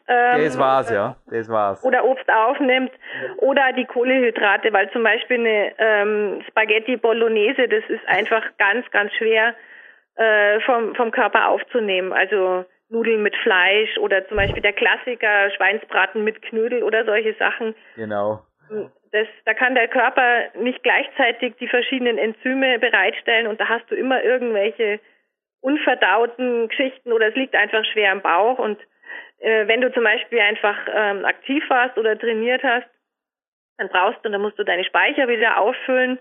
[0.07, 2.91] ähm, das war's ja, das war's oder Obst aufnimmt
[3.37, 9.13] oder die Kohlehydrate, weil zum Beispiel eine ähm, Spaghetti Bolognese, das ist einfach ganz ganz
[9.13, 9.53] schwer
[10.15, 12.11] äh, vom vom Körper aufzunehmen.
[12.11, 17.75] Also Nudeln mit Fleisch oder zum Beispiel der Klassiker Schweinsbraten mit Knödel oder solche Sachen.
[17.95, 18.43] Genau.
[19.11, 23.95] das, da kann der Körper nicht gleichzeitig die verschiedenen Enzyme bereitstellen und da hast du
[23.95, 24.99] immer irgendwelche
[25.61, 28.79] unverdauten Geschichten oder es liegt einfach schwer im Bauch und
[29.39, 32.87] äh, wenn du zum Beispiel einfach ähm, aktiv warst oder trainiert hast,
[33.77, 36.19] dann brauchst du, dann musst du deine Speicher wieder auffüllen.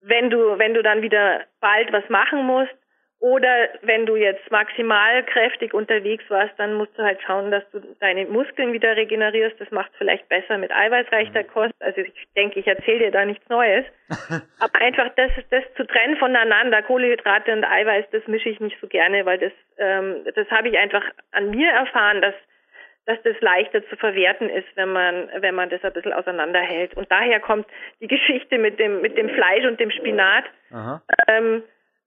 [0.00, 2.74] Wenn du, wenn du dann wieder bald was machen musst,
[3.18, 7.80] oder wenn du jetzt maximal kräftig unterwegs warst, dann musst du halt schauen, dass du
[7.98, 9.58] deine Muskeln wieder regenerierst.
[9.58, 11.46] Das macht vielleicht besser mit eiweißreicher mhm.
[11.48, 11.74] Kost.
[11.80, 13.86] Also ich denke, ich erzähle dir da nichts Neues.
[14.60, 18.86] Aber einfach das, das zu trennen voneinander, Kohlenhydrate und Eiweiß, das mische ich nicht so
[18.86, 22.34] gerne, weil das, ähm, das habe ich einfach an mir erfahren, dass
[23.06, 26.96] dass das leichter zu verwerten ist, wenn man, wenn man das ein bisschen auseinanderhält.
[26.96, 27.66] Und daher kommt
[28.00, 30.44] die Geschichte mit dem, mit dem Fleisch und dem Spinat.
[31.28, 31.62] Ähm,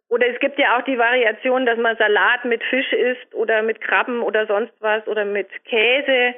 [0.10, 3.80] oder es gibt ja auch die Variation, dass man Salat mit Fisch isst oder mit
[3.80, 6.36] Krabben oder sonst was oder mit Käse.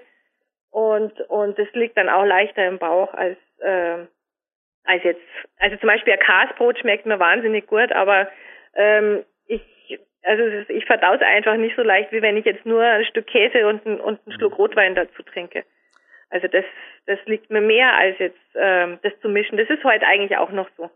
[0.72, 4.06] Und, und das liegt dann auch leichter im Bauch als, äh,
[4.84, 5.22] als jetzt,
[5.60, 8.30] also zum Beispiel ein Kasbrot schmeckt mir wahnsinnig gut, aber
[8.76, 9.62] ähm, ich
[10.24, 13.28] also ich verdaue es einfach nicht so leicht, wie wenn ich jetzt nur ein Stück
[13.28, 15.64] Käse und, ein, und einen Schluck Rotwein dazu trinke.
[16.30, 16.64] Also das,
[17.08, 19.58] das liegt mir mehr als jetzt ähm, das zu mischen.
[19.58, 20.90] Das ist heute eigentlich auch noch so.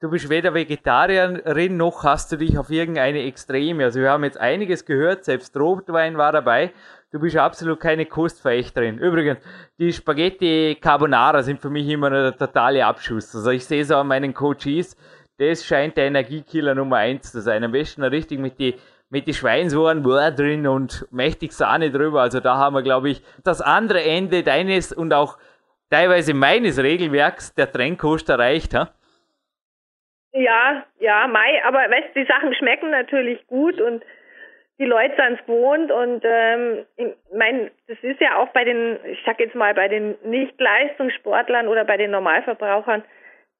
[0.00, 3.82] Du bist weder Vegetarierin noch hast du dich auf irgendeine Extreme.
[3.82, 6.70] Also wir haben jetzt einiges gehört, selbst Rotwein war dabei.
[7.10, 8.98] Du bist absolut keine Kostverächterin.
[8.98, 9.40] Übrigens,
[9.76, 13.34] die Spaghetti Carbonara sind für mich immer eine totale Abschuss.
[13.34, 14.96] Also ich sehe so an meinen Coaches,
[15.36, 17.64] das scheint der Energiekiller Nummer eins zu sein.
[17.64, 18.76] Am besten richtig mit die
[19.10, 22.20] mit die Schweinsohren drin und mächtig Sahne drüber.
[22.20, 25.38] Also da haben wir, glaube ich, das andere Ende deines und auch
[25.90, 28.74] teilweise meines Regelwerks der Trennkost erreicht.
[28.74, 28.92] Ha?
[30.32, 34.04] Ja, ja, Mai, aber weißt die Sachen schmecken natürlich gut und
[34.78, 38.98] die Leute sind es gewohnt und ähm, ich meine, das ist ja auch bei den,
[39.04, 43.02] ich sag jetzt mal, bei den Nicht-Leistungssportlern oder bei den Normalverbrauchern,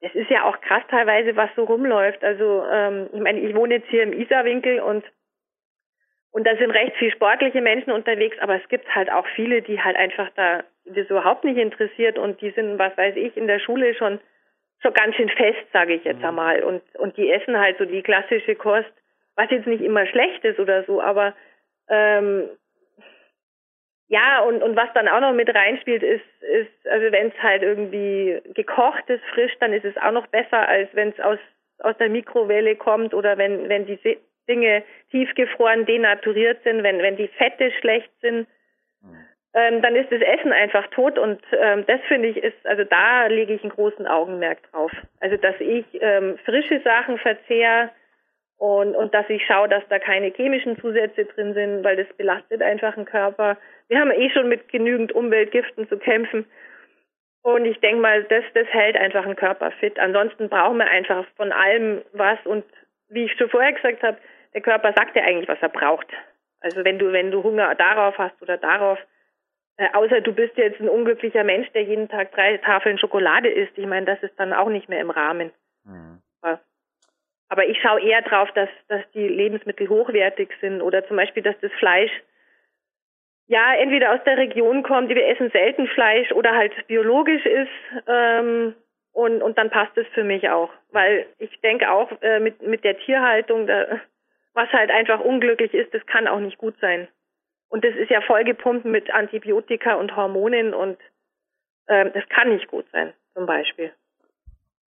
[0.00, 2.22] es ist ja auch krass teilweise, was so rumläuft.
[2.22, 5.04] Also ähm, ich meine, ich wohne jetzt hier im Isarwinkel und
[6.30, 9.80] und da sind recht viel sportliche Menschen unterwegs, aber es gibt halt auch viele, die
[9.82, 13.58] halt einfach da das überhaupt nicht interessiert und die sind, was weiß ich, in der
[13.58, 14.20] Schule schon
[14.80, 16.26] schon ganz schön fest, sage ich jetzt mhm.
[16.26, 16.62] einmal.
[16.62, 18.92] Und und die essen halt so die klassische Kost,
[19.36, 21.34] was jetzt nicht immer schlecht ist oder so, aber
[21.88, 22.48] ähm,
[24.08, 27.62] ja, und, und was dann auch noch mit reinspielt, ist, ist also wenn es halt
[27.62, 31.38] irgendwie gekocht ist, frisch, dann ist es auch noch besser, als wenn es aus,
[31.80, 34.18] aus der Mikrowelle kommt oder wenn, wenn die
[34.48, 38.48] Dinge tiefgefroren, denaturiert sind, wenn, wenn die Fette schlecht sind,
[39.58, 43.26] ähm, dann ist das Essen einfach tot und ähm, das finde ich ist, also da
[43.26, 44.92] lege ich einen großen Augenmerk drauf.
[45.20, 47.90] Also dass ich ähm, frische Sachen verzehre,
[48.58, 52.60] und, und dass ich schaue, dass da keine chemischen Zusätze drin sind, weil das belastet
[52.60, 53.56] einfach den Körper.
[53.86, 56.44] Wir haben eh schon mit genügend Umweltgiften zu kämpfen.
[57.42, 59.96] Und ich denke mal, das, das hält einfach den Körper fit.
[60.00, 62.38] Ansonsten brauchen wir einfach von allem was.
[62.44, 62.64] Und
[63.08, 64.18] wie ich schon vorher gesagt habe,
[64.54, 66.08] der Körper sagt ja eigentlich, was er braucht.
[66.60, 68.98] Also wenn du, wenn du Hunger darauf hast oder darauf,
[69.78, 73.76] äh, außer du bist jetzt ein unglücklicher Mensch, der jeden Tag drei Tafeln Schokolade isst.
[73.76, 75.50] Ich meine, das ist dann auch nicht mehr im Rahmen.
[75.84, 76.22] Mhm.
[77.48, 81.58] Aber ich schaue eher drauf, dass, dass die Lebensmittel hochwertig sind oder zum Beispiel, dass
[81.60, 82.10] das Fleisch
[83.46, 87.70] ja entweder aus der Region kommt, wir essen selten Fleisch oder halt biologisch ist.
[88.06, 88.74] Ähm,
[89.12, 90.70] und, und dann passt es für mich auch.
[90.92, 94.00] Weil ich denke auch äh, mit, mit der Tierhaltung, da,
[94.52, 97.08] was halt einfach unglücklich ist, das kann auch nicht gut sein.
[97.68, 100.98] Und das ist ja vollgepumpt mit Antibiotika und Hormonen und
[101.88, 103.92] ähm, das kann nicht gut sein, zum Beispiel.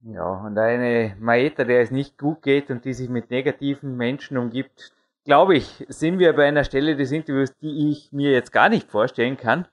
[0.02, 4.38] Ja, und eine Maeta, der es nicht gut geht und die sich mit negativen Menschen
[4.38, 4.92] umgibt,
[5.24, 8.90] glaube ich, sind wir bei einer Stelle des Interviews, die ich mir jetzt gar nicht
[8.90, 9.66] vorstellen kann.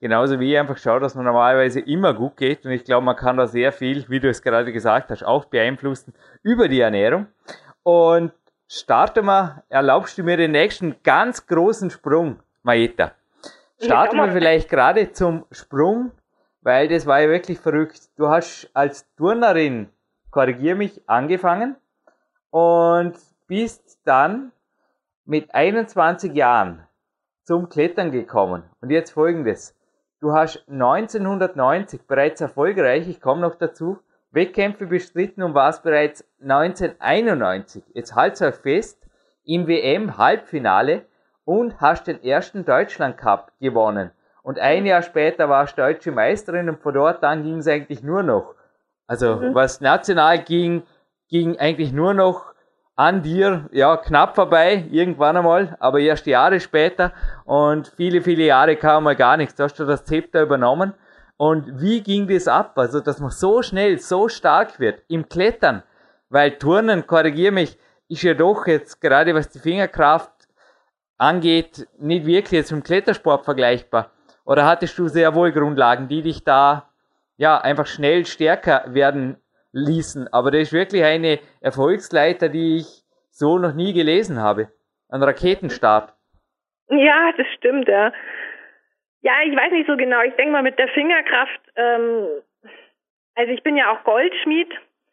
[0.00, 2.64] Genauso wie ich einfach schaue, dass man normalerweise immer gut geht.
[2.64, 5.44] Und ich glaube, man kann da sehr viel, wie du es gerade gesagt hast, auch
[5.46, 7.26] beeinflussen über die Ernährung.
[7.82, 8.32] Und
[8.68, 13.12] starten wir, erlaubst du mir den nächsten ganz großen Sprung, Maeta?
[13.80, 16.10] Starten wir vielleicht gerade zum Sprung
[16.64, 18.08] weil das war ja wirklich verrückt.
[18.16, 19.90] Du hast als Turnerin,
[20.30, 21.76] korrigier mich, angefangen
[22.50, 23.14] und
[23.46, 24.50] bist dann
[25.26, 26.86] mit 21 Jahren
[27.44, 28.64] zum Klettern gekommen.
[28.80, 29.76] Und jetzt folgendes.
[30.20, 33.98] Du hast 1990 bereits erfolgreich, ich komme noch dazu,
[34.30, 39.06] Wettkämpfe bestritten und warst bereits 1991, jetzt halt's euch fest,
[39.44, 41.04] im WM-Halbfinale
[41.44, 44.10] und hast den ersten Deutschland Cup gewonnen.
[44.42, 48.02] Und ein Jahr später war ich deutsche Meisterin und von dort an ging es eigentlich
[48.02, 48.54] nur noch.
[49.06, 49.54] Also mhm.
[49.54, 50.82] was national ging,
[51.28, 52.54] ging eigentlich nur noch
[52.96, 57.12] an dir, ja, knapp vorbei, irgendwann einmal, aber erst Jahre später
[57.44, 59.56] und viele, viele Jahre kam mal gar nichts.
[59.56, 60.94] Da hast du das Zepter übernommen.
[61.36, 62.78] Und wie ging das ab?
[62.78, 65.82] Also, dass man so schnell, so stark wird im Klettern.
[66.28, 67.76] Weil Turnen, korrigiere mich,
[68.08, 70.30] ist ja doch jetzt gerade was die Fingerkraft
[71.18, 74.10] angeht, nicht wirklich jetzt mit dem Klettersport vergleichbar.
[74.44, 76.90] Oder hattest du sehr wohl Grundlagen, die dich da
[77.36, 79.36] ja einfach schnell stärker werden
[79.72, 80.32] ließen?
[80.32, 84.68] Aber das ist wirklich eine Erfolgsleiter, die ich so noch nie gelesen habe.
[85.08, 86.12] Ein Raketenstart.
[86.88, 88.12] Ja, das stimmt, ja.
[89.22, 90.20] Ja, ich weiß nicht so genau.
[90.22, 92.26] Ich denke mal mit der Fingerkraft, ähm,
[93.34, 94.68] also ich bin ja auch Goldschmied.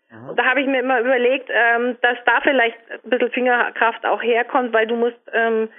[0.09, 0.35] Mhm.
[0.35, 4.73] Da habe ich mir immer überlegt, ähm, dass da vielleicht ein bisschen Fingerkraft auch herkommt,
[4.73, 5.69] weil du musst ähm,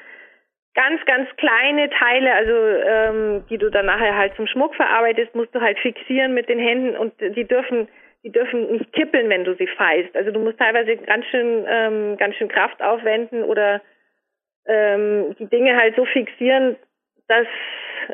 [0.75, 5.55] ganz, ganz kleine Teile, also ähm, die du dann nachher halt zum Schmuck verarbeitest, musst
[5.55, 7.89] du halt fixieren mit den Händen und die dürfen
[8.25, 10.15] die dürfen nicht kippeln, wenn du sie feilst.
[10.15, 13.83] Also du musst teilweise ganz schön ähm, ganz schön Kraft aufwenden oder
[14.67, 16.77] ähm, die Dinge halt so fixieren,
[17.27, 17.47] dass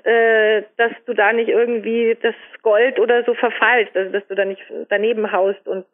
[0.05, 4.45] äh, dass du da nicht irgendwie das Gold oder so verfallst, also dass du da
[4.45, 5.85] nicht daneben haust und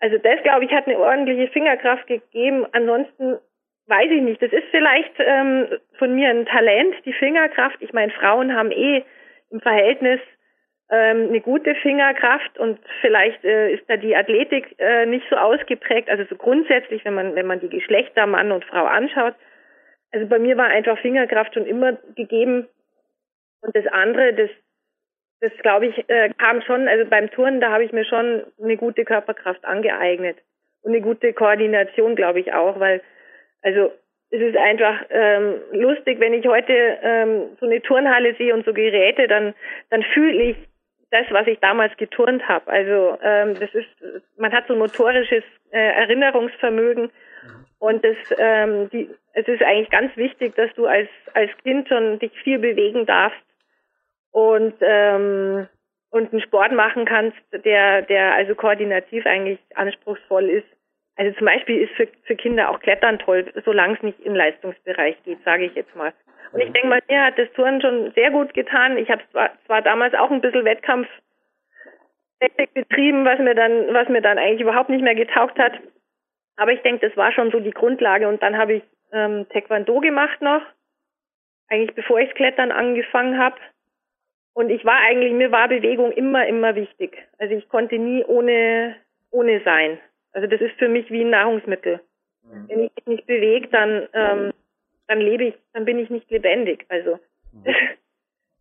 [0.00, 2.66] also das glaube ich hat eine ordentliche Fingerkraft gegeben.
[2.72, 3.38] Ansonsten
[3.86, 4.42] weiß ich nicht.
[4.42, 5.68] Das ist vielleicht ähm,
[5.98, 7.76] von mir ein Talent, die Fingerkraft.
[7.80, 9.04] Ich meine, Frauen haben eh
[9.50, 10.20] im Verhältnis
[10.90, 16.08] ähm, eine gute Fingerkraft und vielleicht äh, ist da die Athletik äh, nicht so ausgeprägt.
[16.08, 19.34] Also so grundsätzlich, wenn man wenn man die Geschlechter Mann und Frau anschaut.
[20.12, 22.68] Also bei mir war einfach Fingerkraft schon immer gegeben.
[23.62, 24.50] Und das andere, das
[25.40, 26.88] das glaube ich äh, kam schon.
[26.88, 30.38] Also beim Turnen, da habe ich mir schon eine gute Körperkraft angeeignet
[30.82, 33.02] und eine gute Koordination, glaube ich auch, weil
[33.64, 33.90] also
[34.30, 38.72] es ist einfach ähm, lustig, wenn ich heute ähm, so eine Turnhalle sehe und so
[38.72, 39.54] Geräte, dann
[39.90, 40.56] dann fühle ich
[41.10, 42.70] das, was ich damals geturnt habe.
[42.70, 43.88] Also ähm, das ist,
[44.36, 47.10] man hat so ein motorisches äh, Erinnerungsvermögen
[47.78, 52.18] und das, ähm, die, es ist eigentlich ganz wichtig, dass du als als Kind schon
[52.18, 53.38] dich viel bewegen darfst
[54.32, 55.68] und ähm,
[56.10, 60.73] und einen Sport machen kannst, der der also koordinativ eigentlich anspruchsvoll ist.
[61.16, 65.22] Also zum Beispiel ist für, für Kinder auch Klettern toll, solange es nicht im Leistungsbereich
[65.24, 66.12] geht, sage ich jetzt mal.
[66.52, 68.96] Und ich denke mal, mir hat das Touren schon sehr gut getan.
[68.96, 71.08] Ich habe zwar, zwar damals auch ein bisschen Wettkampf
[72.74, 75.72] betrieben, was mir dann, was mir dann eigentlich überhaupt nicht mehr getaugt hat.
[76.56, 78.28] Aber ich denke, das war schon so die Grundlage.
[78.28, 80.62] Und dann habe ich ähm, Taekwondo gemacht noch,
[81.68, 83.56] eigentlich bevor ich Klettern angefangen habe.
[84.52, 87.18] Und ich war eigentlich, mir war Bewegung immer, immer wichtig.
[87.38, 88.96] Also ich konnte nie ohne,
[89.30, 89.98] ohne sein.
[90.34, 92.00] Also das ist für mich wie ein Nahrungsmittel.
[92.42, 92.68] Mhm.
[92.68, 94.52] Wenn ich mich nicht bewege, dann, ähm,
[95.06, 96.84] dann lebe ich, dann bin ich nicht lebendig.
[96.88, 97.18] Also
[97.52, 97.64] mhm.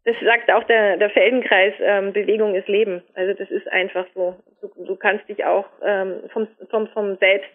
[0.06, 3.04] das sagt auch der, der Feldenkreis, ähm, Bewegung ist Leben.
[3.16, 4.36] Also das ist einfach so.
[4.62, 7.50] Du, du kannst dich auch ähm, vom, vom, vom Selbst,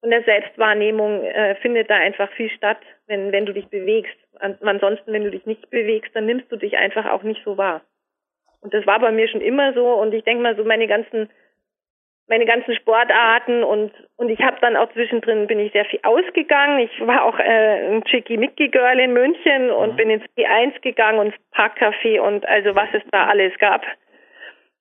[0.00, 4.16] von der Selbstwahrnehmung äh, findet da einfach viel statt, wenn, wenn du dich bewegst.
[4.38, 7.56] An, ansonsten, wenn du dich nicht bewegst, dann nimmst du dich einfach auch nicht so
[7.56, 7.82] wahr.
[8.60, 9.86] Und das war bei mir schon immer so.
[9.94, 11.30] Und ich denke mal, so meine ganzen
[12.30, 16.78] meine ganzen Sportarten und und ich habe dann auch zwischendrin bin ich sehr viel ausgegangen.
[16.78, 19.96] Ich war auch äh, ein Chicky Mickey Girl in München und mhm.
[19.96, 23.84] bin ins P1 gegangen und ins Parkcafé und also was es da alles gab.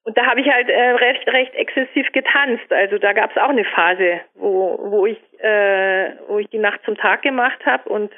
[0.04, 2.72] Und da habe ich halt äh, recht recht exzessiv getanzt.
[2.72, 6.82] Also da gab es auch eine Phase, wo wo ich äh, wo ich die Nacht
[6.86, 8.12] zum Tag gemacht habe und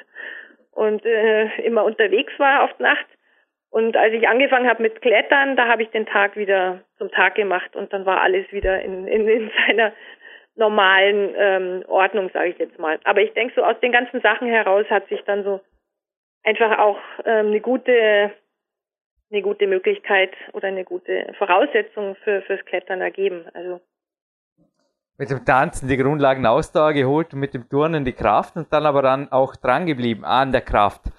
[0.72, 3.06] und äh, immer unterwegs war auf Nacht.
[3.72, 7.36] Und als ich angefangen habe mit Klettern, da habe ich den Tag wieder zum Tag
[7.36, 9.92] gemacht und dann war alles wieder in, in, in seiner
[10.56, 13.00] normalen ähm, Ordnung, sage ich jetzt mal.
[13.04, 15.60] Aber ich denke, so aus den ganzen Sachen heraus hat sich dann so
[16.44, 18.30] einfach auch ähm, eine gute
[19.30, 23.46] eine gute Möglichkeit oder eine gute Voraussetzung für fürs Klettern ergeben.
[23.54, 23.80] Also
[25.16, 28.84] mit dem Tanzen die Grundlagen Ausdauer geholt und mit dem Turnen die Kraft und dann
[28.84, 31.10] aber dann auch dran geblieben an der Kraft.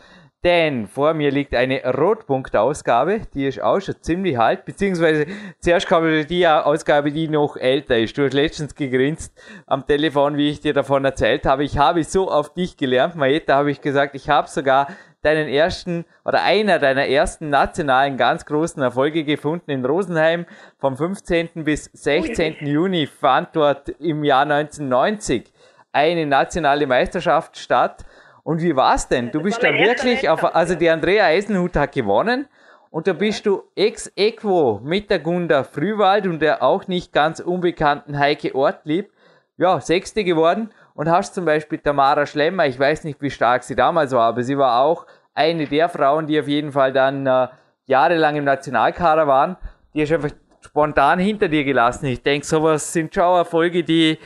[0.44, 5.26] Denn vor mir liegt eine Rotpunkt-Ausgabe, die ist auch schon ziemlich alt, beziehungsweise
[5.60, 8.18] zuerst kam die Ausgabe, die noch älter ist.
[8.18, 9.34] Du hast letztens gegrinst
[9.68, 11.64] am Telefon, wie ich dir davon erzählt habe.
[11.64, 14.88] Ich habe so auf dich gelernt, Maeta, habe ich gesagt, ich habe sogar
[15.22, 20.46] deinen ersten oder einer deiner ersten nationalen ganz großen Erfolge gefunden in Rosenheim.
[20.78, 21.64] Vom 15.
[21.64, 22.58] bis 16.
[22.66, 25.54] Juni fand dort im Jahr 1990
[25.94, 28.04] eine nationale Meisterschaft statt.
[28.44, 29.32] Und wie war's denn?
[29.32, 32.48] Du bist da wirklich auf, also die Andrea Eisenhut hat gewonnen
[32.90, 37.40] und da bist du ex equo mit der Gunda Frühwald und der auch nicht ganz
[37.40, 39.12] unbekannten Heike Ortlieb,
[39.58, 43.76] ja, Sechste geworden und hast zum Beispiel Tamara Schlemmer, ich weiß nicht, wie stark sie
[43.76, 47.48] damals war, aber sie war auch eine der Frauen, die auf jeden Fall dann äh,
[47.86, 49.58] jahrelang im Nationalkader waren,
[49.94, 50.32] die hast einfach
[50.62, 52.08] spontan hinter dir gelassen.
[52.08, 54.18] Ich denke, sowas sind schon Erfolge, die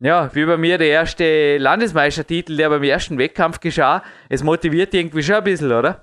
[0.00, 4.02] ja, wie bei mir der erste Landesmeistertitel, der beim ersten Wettkampf geschah.
[4.28, 6.02] Es motiviert irgendwie schon ein bisschen, oder?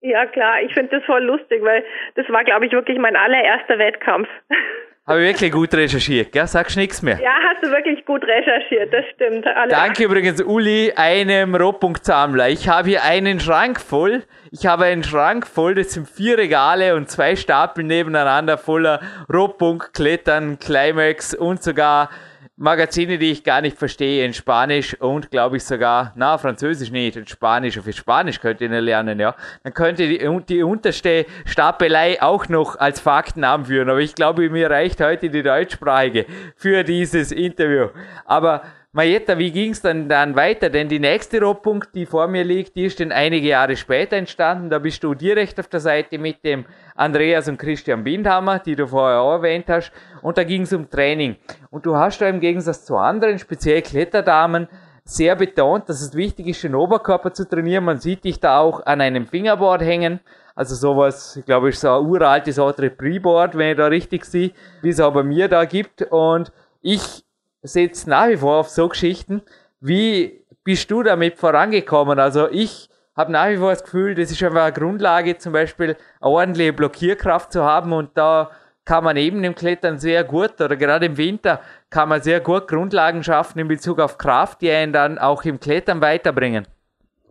[0.00, 1.82] Ja, klar, ich finde das voll lustig, weil
[2.16, 4.28] das war, glaube ich, wirklich mein allererster Wettkampf.
[5.06, 6.46] Habe ich wirklich gut recherchiert, gell?
[6.46, 7.20] Sagst nichts mehr.
[7.20, 9.46] Ja, hast du wirklich gut recherchiert, das stimmt.
[9.46, 12.48] Alle Danke übrigens, Uli, einem Rohpunktsammler.
[12.48, 14.22] Ich habe hier einen Schrank voll.
[14.50, 19.00] Ich habe einen Schrank voll, das sind vier Regale und zwei Stapel nebeneinander voller
[19.30, 22.08] Rohpunkt, Klettern, Climax und sogar
[22.56, 27.16] Magazine, die ich gar nicht verstehe, in Spanisch und glaube ich sogar, na, Französisch nicht,
[27.16, 29.34] in Spanisch, für Spanisch könnt ihr lernen, ja.
[29.64, 34.70] Dann könnte die, die unterste Stapelei auch noch als Fakten anführen, aber ich glaube, mir
[34.70, 37.88] reicht heute die deutschsprachige für dieses Interview.
[38.24, 38.62] Aber
[38.96, 40.70] Marietta, wie ging es dann, dann weiter?
[40.70, 44.70] Denn die nächste Rohpunkt, die vor mir liegt, die ist dann einige Jahre später entstanden.
[44.70, 46.64] Da bist du direkt auf der Seite mit dem
[46.94, 49.90] Andreas und Christian Bindhammer, die du vorher auch erwähnt hast.
[50.22, 51.34] Und da ging es um Training.
[51.70, 54.68] Und du hast da im Gegensatz zu anderen, speziell Kletterdamen,
[55.02, 57.82] sehr betont, dass es wichtig ist, den Oberkörper zu trainieren.
[57.82, 60.20] Man sieht dich da auch an einem Fingerboard hängen.
[60.54, 64.52] Also sowas, ich glaube, ist so ein uraltes Autre Preboard, wenn ich da richtig sehe,
[64.82, 66.02] wie es auch bei mir da gibt.
[66.02, 67.23] Und ich
[67.64, 69.42] setzt nach wie vor auf so Geschichten.
[69.80, 72.20] Wie bist du damit vorangekommen?
[72.20, 75.96] Also ich habe nach wie vor das Gefühl, das ist einfach eine Grundlage, zum Beispiel
[76.20, 78.50] eine ordentliche Blockierkraft zu haben und da
[78.84, 81.60] kann man eben im Klettern sehr gut oder gerade im Winter
[81.90, 85.58] kann man sehr gut Grundlagen schaffen in Bezug auf Kraft, die einen dann auch im
[85.58, 86.66] Klettern weiterbringen.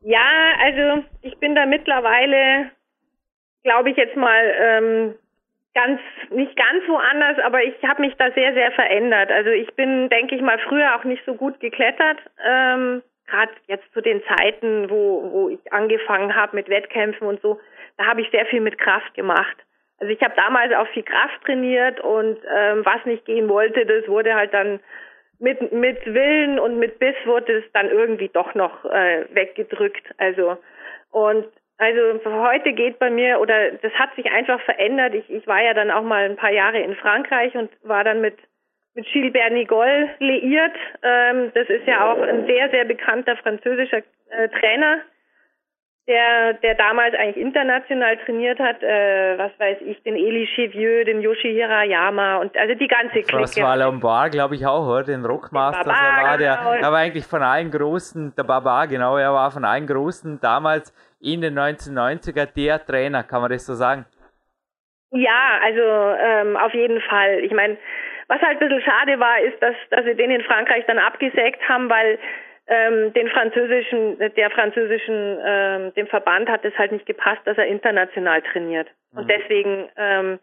[0.02, 0.26] Ja,
[0.60, 2.72] also ich bin da mittlerweile,
[3.64, 5.16] glaube ich jetzt mal, ähm,
[5.74, 6.00] ganz
[6.30, 9.32] nicht ganz so anders, aber ich habe mich da sehr sehr verändert.
[9.32, 12.18] Also ich bin, denke ich mal, früher auch nicht so gut geklettert.
[12.46, 17.60] Ähm, Gerade jetzt zu den Zeiten, wo wo ich angefangen habe mit Wettkämpfen und so,
[17.98, 19.58] da habe ich sehr viel mit Kraft gemacht.
[20.00, 24.08] Also ich habe damals auch viel Kraft trainiert und ähm, was nicht gehen wollte, das
[24.08, 24.80] wurde halt dann
[25.40, 30.04] mit mit Willen und mit Biss wurde es dann irgendwie doch noch äh, weggedrückt.
[30.18, 30.58] Also
[31.12, 31.48] und
[31.78, 35.16] also heute geht bei mir, oder das hat sich einfach verändert.
[35.16, 38.22] Ich, ich war ja dann auch mal ein paar Jahre in Frankreich und war dann
[38.22, 38.38] mit,
[38.94, 40.76] mit Gilles Bernigol liiert.
[41.02, 45.00] Ähm, das ist ja auch ein sehr, sehr bekannter französischer äh, Trainer,
[46.08, 51.22] der, der damals eigentlich international trainiert hat, äh, was weiß ich, den Eli Chevieux, den
[51.22, 53.40] Yoshi Hirayama und also die ganze Clique.
[53.40, 55.04] Das war Lombard, glaube ich auch, oder?
[55.04, 55.86] Den Rockmaster.
[55.86, 56.74] Baba, er, war der, genau.
[56.74, 60.94] er war eigentlich von allen Großen, der Baba, genau, er war von allen Großen damals
[61.24, 64.06] in den 1990er der Trainer, kann man das so sagen?
[65.12, 67.40] Ja, also ähm, auf jeden Fall.
[67.40, 67.78] Ich meine,
[68.28, 71.68] was halt ein bisschen schade war, ist, dass, dass sie den in Frankreich dann abgesägt
[71.70, 72.18] haben, weil
[72.68, 77.68] ähm, den französischen, der französischen, ähm, dem Verband hat es halt nicht gepasst, dass er
[77.68, 78.88] international trainiert.
[79.12, 79.20] Mhm.
[79.20, 80.40] Und deswegen, ähm,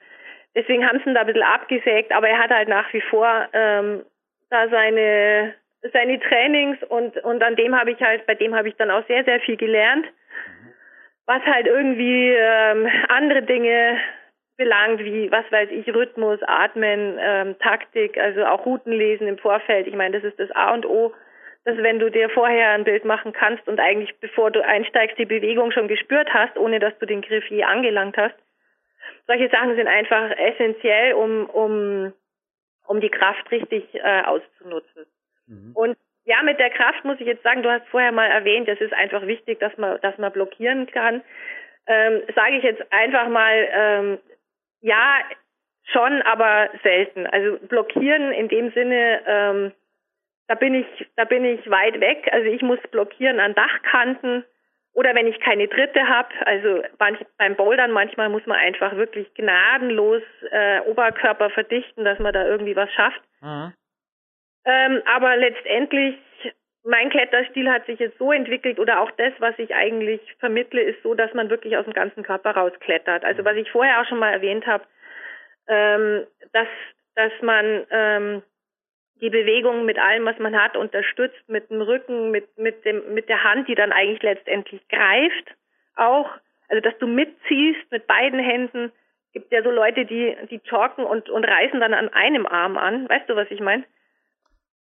[0.55, 3.49] deswegen haben sie ihn da ein bisschen abgesägt, aber er hat halt nach wie vor
[3.53, 4.05] ähm,
[4.51, 5.55] da seine
[5.95, 9.07] seine Trainings und und an dem habe ich halt, bei dem habe ich dann auch
[9.07, 10.07] sehr sehr viel gelernt
[11.27, 13.99] was halt irgendwie ähm, andere Dinge
[14.57, 19.87] belangt, wie, was weiß ich, Rhythmus, Atmen, ähm, Taktik, also auch Routen lesen im Vorfeld.
[19.87, 21.15] Ich meine, das ist das A und O,
[21.65, 25.25] dass wenn du dir vorher ein Bild machen kannst und eigentlich, bevor du einsteigst, die
[25.25, 28.35] Bewegung schon gespürt hast, ohne dass du den Griff je angelangt hast.
[29.27, 32.13] Solche Sachen sind einfach essentiell, um, um,
[32.87, 35.07] um die Kraft richtig äh, auszunutzen.
[35.47, 35.73] Mhm.
[35.75, 38.81] Und ja, mit der Kraft muss ich jetzt sagen, du hast vorher mal erwähnt, es
[38.81, 41.23] ist einfach wichtig, dass man, dass man blockieren kann.
[41.87, 44.19] Ähm, Sage ich jetzt einfach mal, ähm,
[44.81, 45.21] ja,
[45.85, 47.27] schon, aber selten.
[47.27, 49.73] Also blockieren in dem Sinne, ähm,
[50.47, 52.29] da bin ich, da bin ich weit weg.
[52.33, 54.45] Also ich muss blockieren an Dachkanten
[54.93, 56.29] oder wenn ich keine dritte habe.
[56.45, 62.33] Also manch, beim Bouldern manchmal muss man einfach wirklich gnadenlos äh, Oberkörper verdichten, dass man
[62.33, 63.23] da irgendwie was schafft.
[63.41, 63.73] Mhm.
[64.65, 66.17] Ähm, aber letztendlich,
[66.85, 71.03] mein Kletterstil hat sich jetzt so entwickelt oder auch das, was ich eigentlich vermittle, ist
[71.03, 73.25] so, dass man wirklich aus dem ganzen Körper rausklettert.
[73.25, 74.85] Also was ich vorher auch schon mal erwähnt habe,
[75.69, 76.69] ähm, dass,
[77.15, 78.43] dass man ähm,
[79.21, 83.29] die Bewegung mit allem, was man hat, unterstützt, mit dem Rücken, mit, mit, dem, mit
[83.29, 85.55] der Hand, die dann eigentlich letztendlich greift,
[85.97, 86.31] auch.
[86.69, 88.93] Also, dass du mitziehst mit beiden Händen.
[89.33, 93.09] Gibt ja so Leute, die, die talken und, und reißen dann an einem Arm an.
[93.09, 93.85] Weißt du, was ich meine?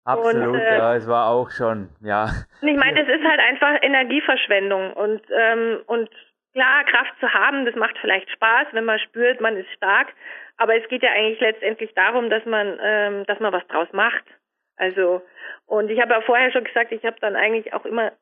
[0.06, 2.28] Absolut, und, äh, ja, es war auch schon, ja.
[2.62, 6.08] Ich meine, das ist halt einfach Energieverschwendung und ähm, und
[6.54, 10.12] klar, Kraft zu haben, das macht vielleicht Spaß, wenn man spürt, man ist stark,
[10.58, 14.24] aber es geht ja eigentlich letztendlich darum, dass man ähm, dass man was draus macht.
[14.76, 15.22] Also
[15.66, 18.12] und ich habe ja vorher schon gesagt, ich habe dann eigentlich auch immer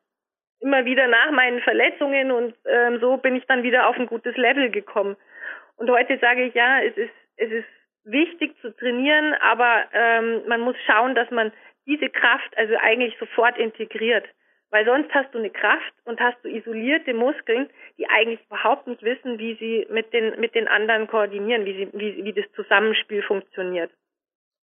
[0.59, 4.35] immer wieder nach meinen Verletzungen und ähm, so bin ich dann wieder auf ein gutes
[4.37, 5.17] Level gekommen.
[5.77, 7.67] Und heute sage ich ja, es ist es ist
[8.05, 11.51] wichtig zu trainieren, aber ähm, man muss schauen, dass man
[11.85, 14.25] diese Kraft also eigentlich sofort integriert.
[14.71, 19.03] Weil sonst hast du eine Kraft und hast du isolierte Muskeln, die eigentlich überhaupt nicht
[19.03, 23.21] wissen, wie sie mit den, mit den anderen koordinieren, wie, sie, wie, wie das Zusammenspiel
[23.23, 23.91] funktioniert.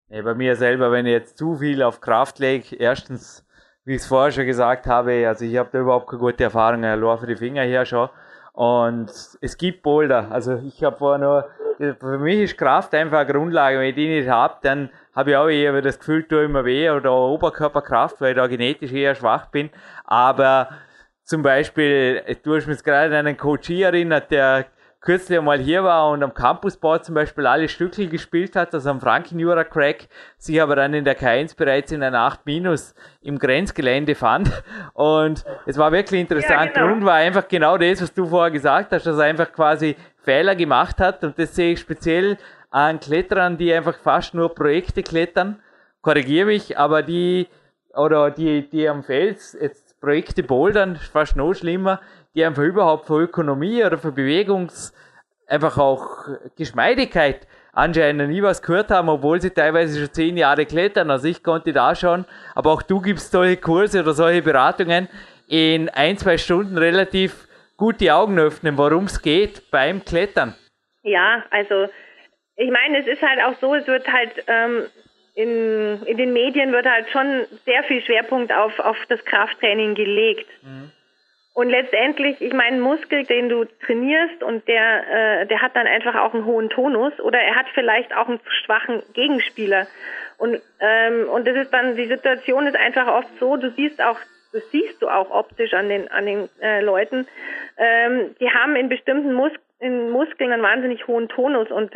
[0.09, 3.45] Ja, bei mir selber, wenn ich jetzt zu viel auf Kraft lege, erstens,
[3.85, 6.83] wie ich es vorher schon gesagt habe, also ich habe da überhaupt keine gute Erfahrung,
[6.85, 8.09] allein für die Finger her schon.
[8.53, 9.09] Und
[9.41, 10.31] es gibt Boulder.
[10.31, 11.49] Also ich habe vorher nur,
[11.99, 13.79] für mich ist Kraft einfach eine Grundlage.
[13.79, 16.91] Wenn ich die nicht habe, dann habe ich auch eher das Gefühl, tue immer weh
[16.91, 19.71] oder Oberkörperkraft, weil ich da genetisch eher schwach bin.
[20.05, 20.69] Aber
[21.23, 24.67] zum Beispiel, du hast mich gerade an einen Coach erinnert, der
[25.01, 29.01] kürzlich einmal hier war und am Campusbau zum Beispiel alle Stückel gespielt hat, also am
[29.01, 30.07] Frankenjura Crack,
[30.37, 34.51] sich aber dann in der K1 bereits in einer 8 Minus im Grenzgelände fand.
[34.93, 36.75] Und es war wirklich interessant.
[36.75, 36.87] Ja, genau.
[36.89, 40.55] Grund war einfach genau das, was du vorher gesagt hast, dass er einfach quasi Fehler
[40.55, 41.23] gemacht hat.
[41.23, 42.37] Und das sehe ich speziell
[42.69, 45.61] an Kletterern, die einfach fast nur Projekte klettern.
[46.01, 47.47] Korrigiere mich, aber die,
[47.93, 52.01] oder die, die am Fels jetzt Projekte bouldern, fast noch schlimmer,
[52.35, 54.93] die einfach überhaupt für Ökonomie oder für Bewegungs,
[55.47, 61.11] einfach auch Geschmeidigkeit anscheinend nie was gehört haben, obwohl sie teilweise schon zehn Jahre klettern.
[61.11, 65.07] Also ich konnte da schon, aber auch du gibst solche Kurse oder solche Beratungen
[65.47, 67.47] in ein, zwei Stunden relativ
[67.77, 70.55] gut die Augen öffnen, worum es geht beim Klettern.
[71.03, 71.87] Ja, also
[72.57, 74.87] ich meine, es ist halt auch so, es wird halt ähm,
[75.35, 80.49] in, in den Medien wird halt schon sehr viel Schwerpunkt auf, auf das Krafttraining gelegt.
[80.63, 80.91] Mhm.
[81.53, 86.15] Und letztendlich, ich meine, Muskel, den du trainierst und der, äh, der hat dann einfach
[86.15, 89.87] auch einen hohen Tonus oder er hat vielleicht auch einen schwachen Gegenspieler.
[90.37, 94.19] Und, ähm, und das ist dann, die Situation ist einfach oft so, du siehst auch,
[94.53, 97.27] das siehst du auch optisch an den, an den äh, Leuten,
[97.77, 101.91] ähm, die haben in bestimmten Mus in Muskeln einen wahnsinnig hohen Tonus und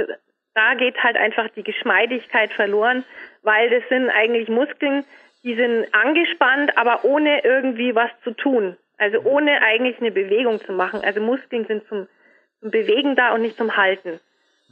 [0.53, 3.03] da geht halt einfach die Geschmeidigkeit verloren,
[3.43, 5.03] weil das sind eigentlich Muskeln,
[5.43, 8.77] die sind angespannt, aber ohne irgendwie was zu tun.
[8.97, 11.01] Also ohne eigentlich eine Bewegung zu machen.
[11.03, 12.07] Also Muskeln sind zum,
[12.59, 14.19] zum Bewegen da und nicht zum Halten.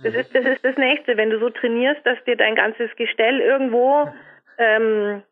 [0.03, 3.41] Das ist, das ist das Nächste, wenn du so trainierst, dass dir dein ganzes Gestell
[3.41, 4.07] irgendwo
[4.57, 5.23] ähm,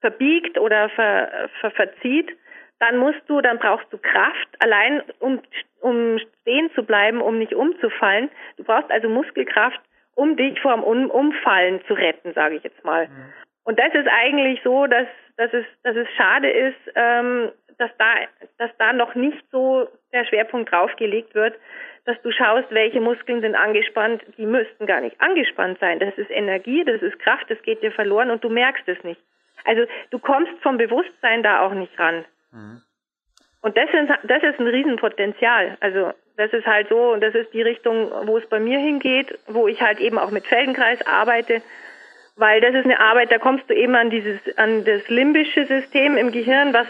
[0.00, 2.36] verbiegt oder ver, ver, verzieht,
[2.80, 5.40] dann musst du, dann brauchst du Kraft, allein um,
[5.80, 8.30] um stehen zu bleiben, um nicht umzufallen.
[8.56, 9.80] Du brauchst also Muskelkraft,
[10.20, 13.08] um dich vom um Umfallen zu retten, sage ich jetzt mal.
[13.08, 13.32] Mhm.
[13.64, 15.06] Und das ist eigentlich so, dass,
[15.38, 18.06] dass, es, dass es schade ist, ähm, dass da,
[18.58, 21.54] dass da noch nicht so der Schwerpunkt drauf gelegt wird,
[22.04, 25.98] dass du schaust, welche Muskeln sind angespannt, die müssten gar nicht angespannt sein.
[25.98, 29.20] Das ist Energie, das ist Kraft, das geht dir verloren und du merkst es nicht.
[29.64, 32.26] Also du kommst vom Bewusstsein da auch nicht ran.
[32.52, 32.82] Mhm.
[33.62, 35.78] Und das ist, das ist ein Riesenpotenzial.
[35.80, 39.38] Also das ist halt so, und das ist die Richtung, wo es bei mir hingeht,
[39.46, 41.60] wo ich halt eben auch mit Feldenkreis arbeite,
[42.36, 46.16] weil das ist eine Arbeit, da kommst du eben an dieses, an das limbische System
[46.16, 46.86] im Gehirn, was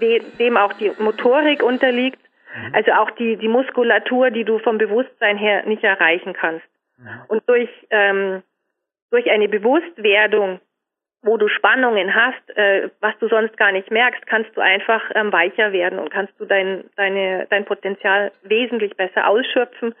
[0.00, 2.18] dem auch die Motorik unterliegt,
[2.56, 2.74] mhm.
[2.74, 6.66] also auch die, die Muskulatur, die du vom Bewusstsein her nicht erreichen kannst.
[6.98, 7.08] Mhm.
[7.28, 8.42] Und durch, ähm,
[9.12, 10.58] durch eine Bewusstwerdung,
[11.22, 15.32] wo du Spannungen hast, äh, was du sonst gar nicht merkst, kannst du einfach ähm,
[15.32, 19.94] weicher werden und kannst du dein, deine, dein Potenzial wesentlich besser ausschöpfen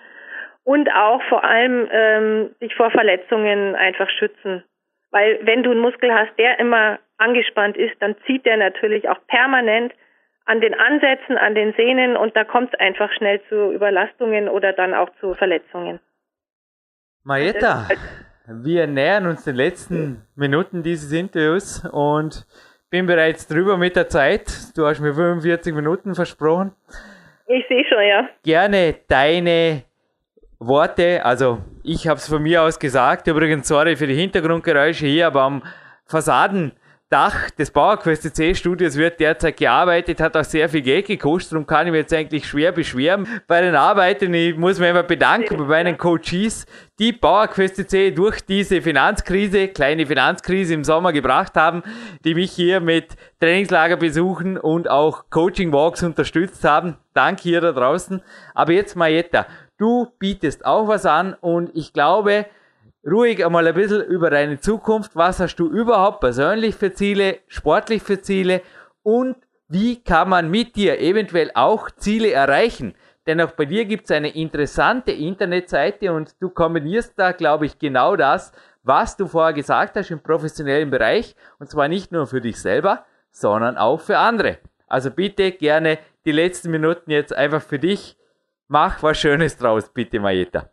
[0.64, 4.64] und auch vor allem ähm, dich vor Verletzungen einfach schützen.
[5.10, 9.18] Weil wenn du einen Muskel hast, der immer angespannt ist, dann zieht der natürlich auch
[9.26, 9.92] permanent
[10.44, 14.72] an den Ansätzen, an den Sehnen und da kommt es einfach schnell zu Überlastungen oder
[14.72, 15.98] dann auch zu Verletzungen.
[17.24, 17.88] Marietta,
[18.48, 22.46] wir nähern uns den letzten Minuten dieses Interviews und
[22.90, 24.76] bin bereits drüber mit der Zeit.
[24.76, 26.72] Du hast mir 45 Minuten versprochen.
[27.48, 28.28] Ich sehe schon, ja.
[28.42, 29.82] Gerne deine
[30.58, 35.26] Worte, also ich habe es von mir aus gesagt, übrigens sorry für die Hintergrundgeräusche hier,
[35.26, 35.62] aber am
[36.06, 36.72] Fassaden
[37.08, 41.86] Dach des Bauerquest C-Studios wird derzeit gearbeitet, hat auch sehr viel Geld gekostet, darum kann
[41.86, 44.34] ich mich jetzt eigentlich schwer beschweren bei den Arbeiten.
[44.34, 46.66] Ich muss mich einfach bedanken bei meinen Coaches,
[46.98, 51.84] die Bauerquest C durch diese Finanzkrise, kleine Finanzkrise im Sommer gebracht haben,
[52.24, 56.96] die mich hier mit Trainingslagerbesuchen und auch Coaching-Walks unterstützt haben.
[57.14, 58.20] Danke hier da draußen.
[58.52, 59.46] Aber jetzt Marietta,
[59.78, 62.46] du bietest auch was an und ich glaube,
[63.06, 65.14] ruhig einmal ein bisschen über deine Zukunft.
[65.14, 68.62] Was hast du überhaupt persönlich für Ziele, sportlich für Ziele
[69.02, 69.36] und
[69.68, 72.94] wie kann man mit dir eventuell auch Ziele erreichen?
[73.26, 77.78] Denn auch bei dir gibt es eine interessante Internetseite und du kombinierst da, glaube ich,
[77.78, 78.52] genau das,
[78.84, 81.34] was du vorher gesagt hast im professionellen Bereich.
[81.58, 84.58] Und zwar nicht nur für dich selber, sondern auch für andere.
[84.86, 88.16] Also bitte gerne die letzten Minuten jetzt einfach für dich.
[88.68, 90.70] Mach was Schönes draus, bitte, Majeta.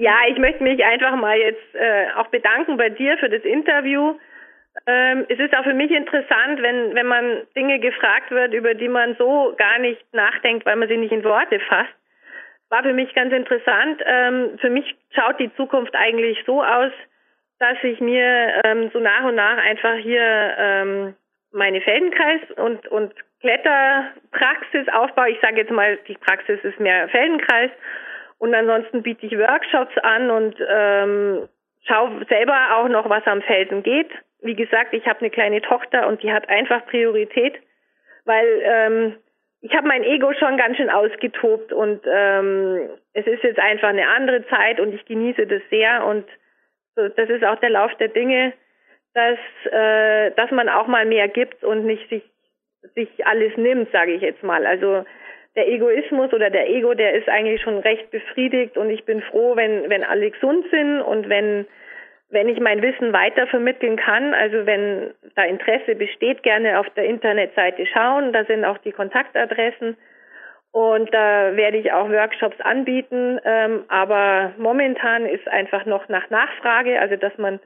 [0.00, 4.18] Ja, ich möchte mich einfach mal jetzt äh, auch bedanken bei dir für das Interview.
[4.86, 8.88] Ähm, es ist auch für mich interessant, wenn, wenn man Dinge gefragt wird, über die
[8.88, 11.92] man so gar nicht nachdenkt, weil man sie nicht in Worte fasst.
[12.70, 14.00] War für mich ganz interessant.
[14.06, 16.92] Ähm, für mich schaut die Zukunft eigentlich so aus,
[17.58, 21.14] dass ich mir ähm, so nach und nach einfach hier ähm,
[21.52, 25.28] meine Feldenkreis und, und Kletterpraxis aufbaue.
[25.28, 27.70] Ich sage jetzt mal, die Praxis ist mehr Feldenkreis.
[28.40, 31.46] Und ansonsten biete ich Workshops an und ähm,
[31.86, 34.08] schaue selber auch noch, was am Felsen geht.
[34.40, 37.54] Wie gesagt, ich habe eine kleine Tochter und die hat einfach Priorität,
[38.24, 39.16] weil ähm,
[39.60, 44.08] ich habe mein Ego schon ganz schön ausgetobt und ähm, es ist jetzt einfach eine
[44.08, 46.24] andere Zeit und ich genieße das sehr und
[46.96, 48.54] so, das ist auch der Lauf der Dinge,
[49.12, 49.38] dass
[49.70, 52.22] äh, dass man auch mal mehr gibt und nicht sich
[52.94, 54.64] sich alles nimmt, sage ich jetzt mal.
[54.64, 55.04] Also
[55.56, 59.56] der Egoismus oder der Ego, der ist eigentlich schon recht befriedigt und ich bin froh,
[59.56, 61.66] wenn wenn alle gesund sind und wenn
[62.30, 67.04] wenn ich mein Wissen weiter vermitteln kann, also wenn da Interesse besteht, gerne auf der
[67.04, 68.32] Internetseite schauen.
[68.32, 69.96] Da sind auch die Kontaktadressen
[70.72, 73.40] und da werde ich auch Workshops anbieten.
[73.44, 77.58] Ähm, aber momentan ist einfach noch nach Nachfrage, also dass man,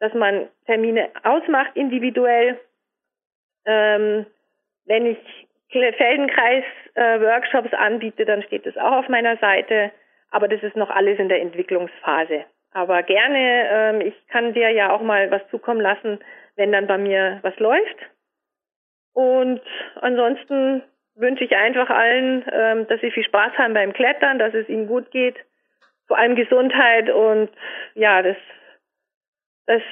[0.00, 2.58] dass man Termine ausmacht individuell.
[3.64, 4.26] Ähm,
[4.86, 9.90] wenn ich Feldenkreis-Workshops äh, anbiete, dann steht das auch auf meiner Seite.
[10.30, 12.44] Aber das ist noch alles in der Entwicklungsphase.
[12.72, 16.18] Aber gerne, ähm, ich kann dir ja auch mal was zukommen lassen,
[16.56, 17.96] wenn dann bei mir was läuft.
[19.12, 19.60] Und
[20.00, 20.82] ansonsten
[21.14, 24.86] wünsche ich einfach allen, ähm, dass sie viel Spaß haben beim Klettern, dass es ihnen
[24.86, 25.36] gut geht,
[26.06, 27.50] vor allem Gesundheit und
[27.94, 28.36] ja, das,
[29.66, 29.82] das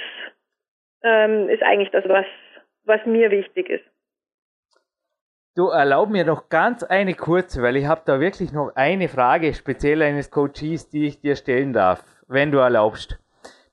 [1.03, 2.27] ähm, ist eigentlich das, was,
[2.85, 3.94] was mir wichtig ist.
[5.57, 9.55] Du erlaub mir noch ganz eine kurze, weil ich habe da wirklich noch eine Frage
[9.55, 13.19] speziell eines Coaches, die ich dir stellen darf wenn du erlaubst.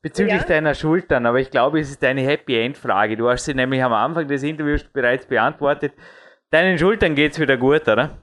[0.01, 0.47] Bezüglich ja?
[0.47, 3.17] deiner Schultern, aber ich glaube, es ist eine Happy End Frage.
[3.17, 5.93] Du hast sie nämlich am Anfang des Interviews bereits beantwortet.
[6.49, 8.17] Deinen Schultern geht es wieder gut, oder?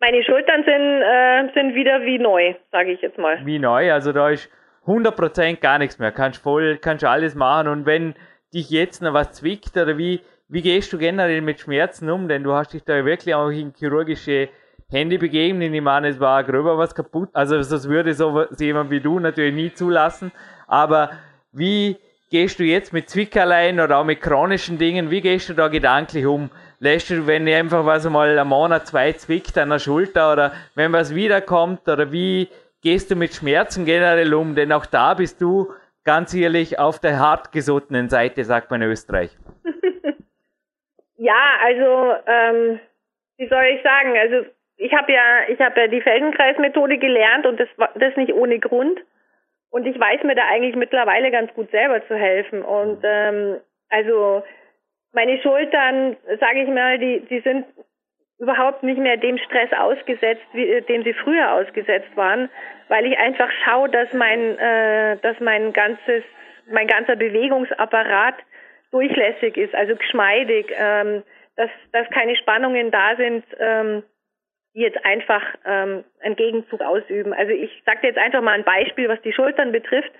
[0.00, 3.38] Meine Schultern sind, äh, sind wieder wie neu, sage ich jetzt mal.
[3.44, 4.50] Wie neu, also da ist
[4.86, 6.12] 100% gar nichts mehr.
[6.12, 8.14] Kannst voll, kannst alles machen und wenn
[8.54, 12.28] dich jetzt noch was zwickt oder wie, wie gehst du generell mit Schmerzen um?
[12.28, 14.48] Denn du hast dich da wirklich auch in chirurgische
[14.88, 15.74] Handy begegnen.
[15.74, 17.30] Ich meine, es war gröber was kaputt.
[17.32, 20.30] Also das würde so jemand wie du natürlich nie zulassen.
[20.66, 21.10] Aber
[21.52, 21.96] wie
[22.30, 26.26] gehst du jetzt mit Zwickerlein oder auch mit chronischen Dingen, wie gehst du da gedanklich
[26.26, 26.50] um?
[26.78, 30.92] Lässt du, wenn einfach was mal ein Monat, zwei zwickt an der Schulter oder wenn
[30.92, 32.48] was wiederkommt oder wie
[32.82, 34.54] gehst du mit Schmerzen generell um?
[34.54, 35.72] Denn auch da bist du
[36.04, 39.36] ganz ehrlich auf der hartgesottenen Seite, sagt man in Österreich.
[41.16, 42.80] Ja, also ähm,
[43.38, 44.16] wie soll ich sagen?
[44.16, 44.46] Also
[44.76, 49.00] ich habe ja, ich habe ja die Feldenkreismethode gelernt und das das nicht ohne Grund.
[49.70, 52.62] Und ich weiß mir da eigentlich mittlerweile ganz gut selber zu helfen.
[52.62, 54.42] Und ähm, also
[55.12, 57.66] meine Schultern, sage ich mal, die die sind
[58.38, 62.50] überhaupt nicht mehr dem Stress ausgesetzt, wie, dem sie früher ausgesetzt waren,
[62.88, 66.22] weil ich einfach schaue, dass mein, äh, dass mein ganzes,
[66.70, 68.34] mein ganzer Bewegungsapparat
[68.96, 71.22] durchlässig ist, also geschmeidig, ähm,
[71.56, 73.44] dass, dass keine Spannungen da sind.
[73.58, 74.02] Ähm,
[74.76, 77.32] die jetzt einfach ähm, einen Gegenzug ausüben.
[77.32, 80.12] Also ich sage jetzt einfach mal ein Beispiel, was die Schultern betrifft,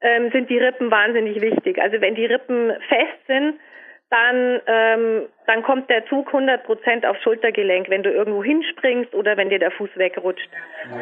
[0.00, 1.82] ähm, sind die Rippen wahnsinnig wichtig.
[1.82, 3.58] Also wenn die Rippen fest sind,
[4.10, 9.36] dann, ähm, dann kommt der Zug 100 Prozent aufs Schultergelenk, wenn du irgendwo hinspringst oder
[9.36, 10.48] wenn dir der Fuß wegrutscht.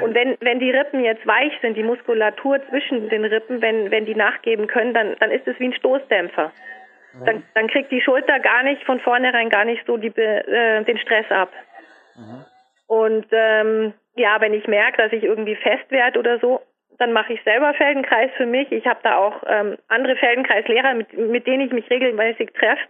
[0.02, 4.06] Und wenn, wenn die Rippen jetzt weich sind, die Muskulatur zwischen den Rippen, wenn, wenn
[4.06, 6.50] die nachgeben können, dann, dann ist es wie ein Stoßdämpfer.
[7.24, 10.98] Dann, dann kriegt die Schulter gar nicht von vornherein gar nicht so die, äh, den
[10.98, 11.50] Stress ab.
[12.16, 12.44] Mhm.
[12.88, 16.62] Und ähm, ja, wenn ich merke, dass ich irgendwie fest werde oder so,
[16.98, 18.70] dann mache ich selber Feldenkreis für mich.
[18.72, 22.82] Ich habe da auch ähm, andere Feldenkreislehrer, mit, mit denen ich mich regelmäßig treffe.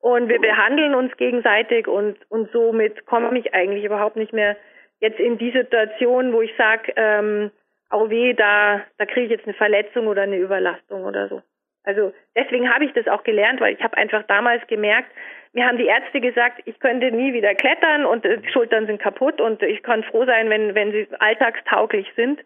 [0.00, 4.56] Und wir behandeln uns gegenseitig und, und somit komme ich eigentlich überhaupt nicht mehr
[5.00, 7.50] jetzt in die Situation, wo ich sage, ähm,
[7.90, 11.42] oh weh, da, da kriege ich jetzt eine Verletzung oder eine Überlastung oder so.
[11.84, 15.10] Also deswegen habe ich das auch gelernt, weil ich habe einfach damals gemerkt,
[15.52, 19.40] mir haben die Ärzte gesagt, ich könnte nie wieder klettern und die Schultern sind kaputt
[19.40, 22.40] und ich kann froh sein, wenn, wenn sie alltagstauglich sind.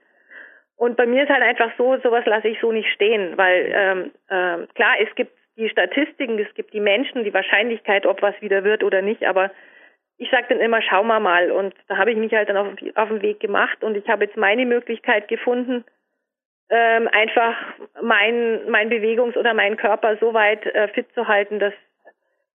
[0.76, 4.10] Und bei mir ist halt einfach so, sowas lasse ich so nicht stehen, weil ähm,
[4.28, 8.64] äh, klar, es gibt die Statistiken, es gibt die Menschen, die Wahrscheinlichkeit, ob was wieder
[8.64, 9.50] wird oder nicht, aber
[10.16, 11.50] ich sage dann immer, schau mal mal.
[11.50, 14.24] Und da habe ich mich halt dann auf, auf den Weg gemacht und ich habe
[14.24, 15.84] jetzt meine Möglichkeit gefunden,
[16.70, 17.56] ähm, einfach
[18.02, 21.74] mein, mein Bewegungs- oder meinen Körper so weit äh, fit zu halten, dass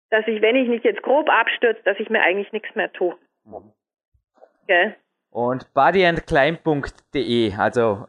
[0.10, 3.16] dass ich, wenn ich nicht jetzt grob abstürze, dass ich mir eigentlich nichts mehr tue.
[3.46, 3.72] Mhm.
[4.68, 4.96] Gell?
[5.30, 8.08] Und bodyandclimb.de, also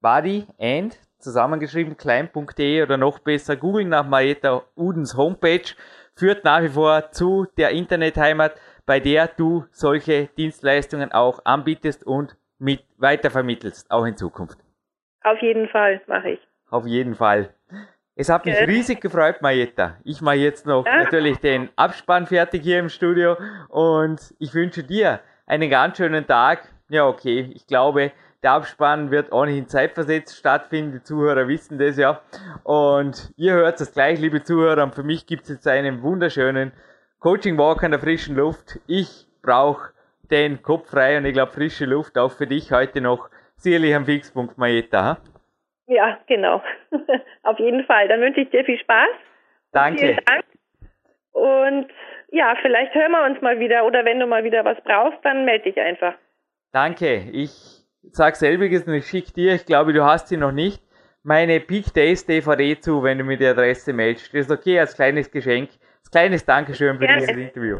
[0.00, 5.74] body and zusammengeschrieben, klein.de oder noch besser googeln nach Marietta Udens Homepage,
[6.16, 8.54] führt nach wie vor zu der Internetheimat,
[8.86, 14.58] bei der du solche Dienstleistungen auch anbietest und mit weitervermittelst, auch in Zukunft.
[15.24, 16.40] Auf jeden Fall mache ich.
[16.70, 17.54] Auf jeden Fall.
[18.14, 19.96] Es hat mich riesig gefreut, Marietta.
[20.04, 21.04] Ich mache jetzt noch ja.
[21.04, 23.36] natürlich den Abspann fertig hier im Studio
[23.68, 26.68] und ich wünsche dir einen ganz schönen Tag.
[26.88, 28.12] Ja, okay, ich glaube,
[28.42, 30.92] der Abspann wird ohnehin zeitversetzt stattfinden.
[30.92, 32.20] Die Zuhörer wissen das ja.
[32.64, 34.82] Und ihr hört es gleich, liebe Zuhörer.
[34.82, 36.72] Und für mich gibt es jetzt einen wunderschönen
[37.18, 38.80] Coaching Walk an der frischen Luft.
[38.86, 39.92] Ich brauche
[40.30, 43.30] den Kopf frei und ich glaube frische Luft auch für dich heute noch
[43.62, 45.18] sicherlich am Fixpunkt, Marietta.
[45.86, 46.62] Ja, genau.
[47.42, 48.08] Auf jeden Fall.
[48.08, 49.08] Dann wünsche ich dir viel Spaß.
[49.72, 50.00] Danke.
[50.00, 50.44] Vielen Dank.
[51.32, 51.88] Und
[52.30, 55.44] ja, vielleicht hören wir uns mal wieder oder wenn du mal wieder was brauchst, dann
[55.44, 56.14] melde dich einfach.
[56.72, 57.28] Danke.
[57.32, 57.50] Ich
[58.10, 60.82] sag selbiges und ich schicke dir, ich glaube, du hast sie noch nicht,
[61.22, 64.32] meine Peak Days DVD zu, wenn du mir die Adresse meldest.
[64.34, 67.20] Das ist okay als kleines Geschenk, als kleines Dankeschön für Gerne.
[67.20, 67.78] dieses Interview.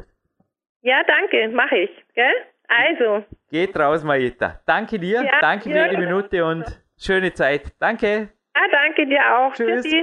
[0.82, 1.90] Ja, danke, mache ich.
[2.14, 2.34] Gell?
[2.72, 3.24] Also.
[3.50, 4.60] Geht raus, Marietta.
[4.64, 6.64] Danke dir, ja, danke für jede Minute und
[6.98, 7.72] schöne Zeit.
[7.78, 8.30] Danke.
[8.54, 9.52] Ja, danke dir auch.
[9.52, 9.82] Tschüss.
[9.82, 10.02] Tschüssi.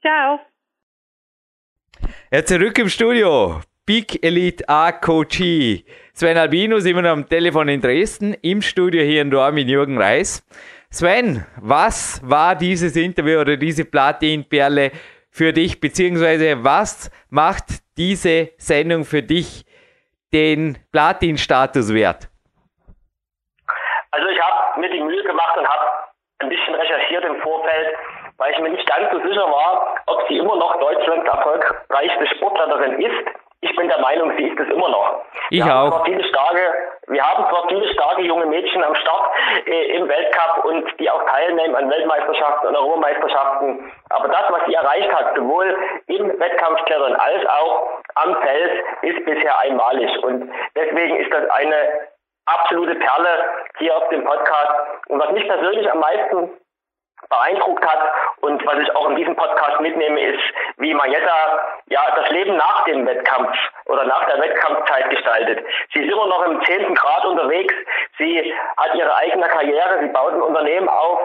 [0.00, 0.40] Ciao.
[2.30, 3.60] Ja, zurück im Studio.
[3.84, 5.84] Big Elite A Coachee.
[6.12, 9.98] Sven Albinus immer noch am Telefon in Dresden, im Studio hier in Dorm mit Jürgen
[9.98, 10.44] Reis.
[10.90, 14.92] Sven, was war dieses Interview oder diese Platin-Perle
[15.30, 17.66] für dich, beziehungsweise was macht
[17.98, 19.65] diese Sendung für dich
[20.32, 22.28] den Platin-Status wert?
[24.10, 25.84] Also ich habe mir die Mühe gemacht und habe
[26.38, 27.96] ein bisschen recherchiert im Vorfeld,
[28.36, 33.00] weil ich mir nicht ganz so sicher war, ob sie immer noch Deutschlands erfolgreichste Sportlerin
[33.00, 33.28] ist
[33.66, 35.22] ich bin der Meinung, sie ist es immer noch.
[35.50, 36.04] Ich wir auch.
[36.04, 36.60] viele starke,
[37.08, 39.30] wir haben zwar viele starke junge Mädchen am Start
[39.66, 44.74] äh, im Weltcup und die auch teilnehmen an Weltmeisterschaften und Europameisterschaften, aber das, was sie
[44.74, 50.10] erreicht hat, sowohl im Wettkampfklettern als auch am Fels, ist bisher einmalig.
[50.22, 52.08] Und deswegen ist das eine
[52.46, 53.44] absolute Perle
[53.78, 54.72] hier auf dem Podcast.
[55.08, 56.50] Und was mich persönlich am meisten
[57.28, 58.12] beeindruckt hat.
[58.40, 60.42] Und was ich auch in diesem Podcast mitnehme, ist,
[60.78, 63.56] wie Marietta ja das Leben nach dem Wettkampf
[63.86, 65.64] oder nach der Wettkampfzeit gestaltet.
[65.92, 67.74] Sie ist immer noch im zehnten Grad unterwegs,
[68.18, 71.18] sie hat ihre eigene Karriere, sie baut ein Unternehmen auf,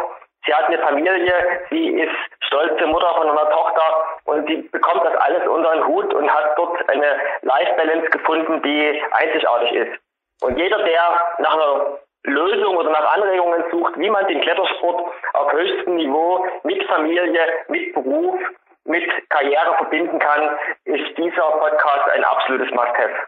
[0.45, 1.33] sie hat eine Familie,
[1.69, 2.15] sie ist
[2.47, 3.81] stolze Mutter von einer Tochter.
[4.25, 8.61] Und sie bekommt das alles unter den Hut und hat dort eine Life Balance gefunden,
[8.61, 9.99] die einzigartig ist.
[10.41, 15.51] Und jeder, der nach einer Lösung oder nach Anregungen sucht, wie man den Klettersport auf
[15.53, 18.39] höchstem Niveau mit Familie, mit Beruf,
[18.85, 20.55] mit Karriere verbinden kann,
[20.85, 23.27] ist dieser Podcast ein absolutes Must-Have.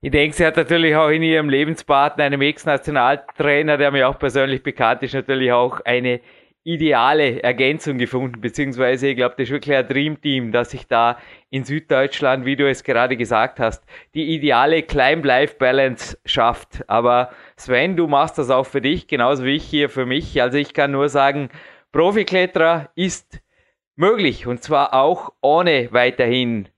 [0.00, 4.62] Ich denke, sie hat natürlich auch in ihrem Lebenspartner, einem Ex-Nationaltrainer, der mir auch persönlich
[4.62, 6.20] bekannt ist, natürlich auch eine
[6.62, 11.18] ideale Ergänzung gefunden, beziehungsweise ich glaube, das ist wirklich ein Dreamteam, dass sich da
[11.50, 13.82] in Süddeutschland, wie du es gerade gesagt hast,
[14.14, 16.84] die ideale Climb-Life-Balance schafft.
[16.86, 17.30] Aber
[17.60, 20.40] Sven, du machst das auch für dich, genauso wie ich hier für mich.
[20.40, 21.50] Also ich kann nur sagen,
[21.92, 23.40] Profikletterer ist
[23.96, 26.68] möglich und zwar auch ohne weiterhin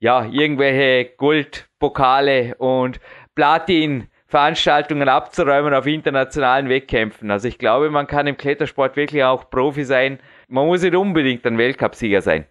[0.00, 3.00] ja, irgendwelche Goldpokale und
[3.34, 7.30] Platin Veranstaltungen abzuräumen auf internationalen Wettkämpfen.
[7.30, 10.18] Also ich glaube, man kann im Klettersport wirklich auch Profi sein.
[10.48, 12.46] Man muss nicht unbedingt ein Weltcupsieger sein.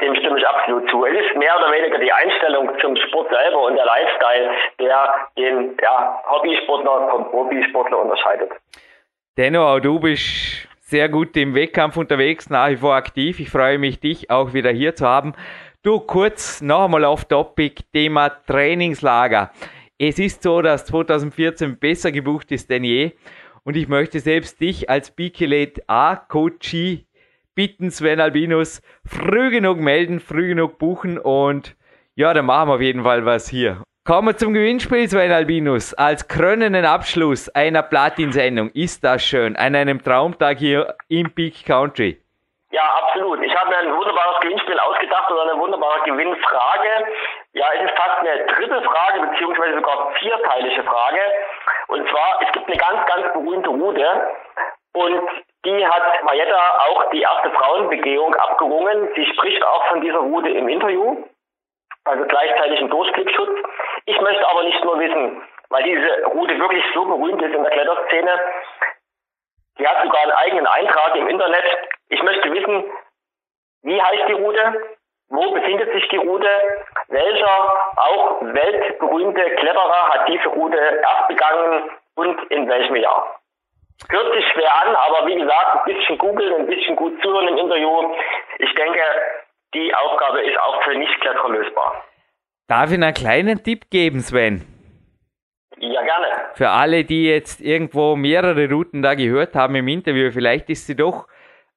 [0.00, 1.04] Dem stimme ich absolut zu.
[1.04, 5.76] Es ist mehr oder weniger die Einstellung zum Sport selber und der Lifestyle, der den
[5.82, 8.52] ja, Hobbysportler vom Profisportler unterscheidet.
[9.56, 13.40] Auch du bist sehr gut im Wettkampf unterwegs, nach wie vor aktiv.
[13.40, 15.34] Ich freue mich, dich auch wieder hier zu haben.
[15.82, 19.50] Du kurz noch einmal auf Topic Thema Trainingslager.
[19.98, 23.12] Es ist so, dass 2014 besser gebucht ist denn je.
[23.64, 27.06] Und ich möchte selbst dich als Bikilate A-Coachie
[27.54, 31.76] bitten, Sven Albinus, früh genug melden, früh genug buchen und
[32.14, 33.82] ja, dann machen wir auf jeden Fall was hier.
[34.04, 35.94] Kommen wir zum Gewinnspiel, Sven Albinus.
[35.94, 42.20] Als krönenden Abschluss einer Platin-Sendung ist das schön, an einem Traumtag hier im Peak Country.
[42.72, 43.40] Ja, absolut.
[43.44, 46.88] Ich habe mir ein wunderbares Gewinnspiel ausgedacht oder eine wunderbare Gewinnfrage.
[47.52, 51.20] Ja, es ist fast eine dritte Frage, beziehungsweise sogar vierteilige Frage.
[51.88, 54.06] Und zwar, es gibt eine ganz, ganz berühmte Route
[54.94, 55.20] und
[55.64, 59.08] die hat Marietta auch die erste Frauenbegehung abgerungen.
[59.14, 61.24] Sie spricht auch von dieser Route im Interview,
[62.04, 63.60] also gleichzeitig ein Durchblickschutz.
[64.06, 67.72] Ich möchte aber nicht nur wissen, weil diese Route wirklich so berühmt ist in der
[67.72, 68.40] Kletterszene,
[69.78, 71.64] Sie hat sogar einen eigenen Eintrag im Internet.
[72.08, 72.84] Ich möchte wissen,
[73.82, 74.96] wie heißt die Route?
[75.28, 76.48] Wo befindet sich die Route?
[77.08, 83.40] Welcher auch weltberühmte Kletterer hat diese Route erst begangen und in welchem Jahr?
[84.08, 87.58] Hört sich schwer an, aber wie gesagt, ein bisschen googeln, ein bisschen gut zuhören im
[87.58, 88.14] Interview.
[88.58, 89.00] Ich denke,
[89.74, 92.04] die Aufgabe ist auch für Nichtkletterer lösbar.
[92.68, 94.64] Darf ich einen kleinen Tipp geben, Sven?
[95.78, 96.26] Ja, gerne.
[96.54, 100.96] Für alle, die jetzt irgendwo mehrere Routen da gehört haben im Interview, vielleicht ist sie
[100.96, 101.26] doch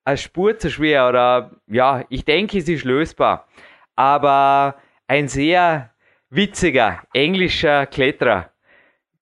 [0.03, 3.47] eine Spur zu schwer oder ja, ich denke, sie ist lösbar.
[3.95, 4.75] Aber
[5.07, 5.91] ein sehr
[6.29, 8.51] witziger englischer Kletterer,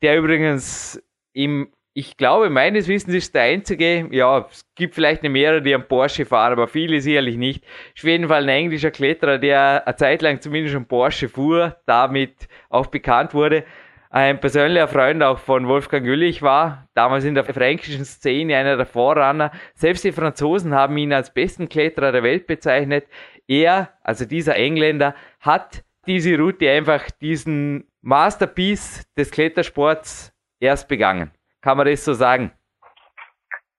[0.01, 1.01] der übrigens
[1.33, 5.87] im, ich glaube, meines Wissens ist der einzige, ja, es gibt vielleicht mehrere, die am
[5.87, 7.63] Porsche fahren, aber viele sicherlich nicht.
[7.95, 11.77] Ist auf jeden Fall ein englischer Kletterer, der eine Zeit lang zumindest schon Porsche fuhr,
[11.85, 13.63] damit auch bekannt wurde
[14.13, 18.85] ein persönlicher Freund auch von Wolfgang Güllich war, damals in der fränkischen Szene einer der
[18.85, 19.51] Vorrunner.
[19.73, 23.07] Selbst die Franzosen haben ihn als besten Kletterer der Welt bezeichnet.
[23.47, 31.31] Er, also dieser Engländer, hat diese Route einfach diesen Masterpiece des Klettersports erst begangen.
[31.63, 32.51] Kann man das so sagen?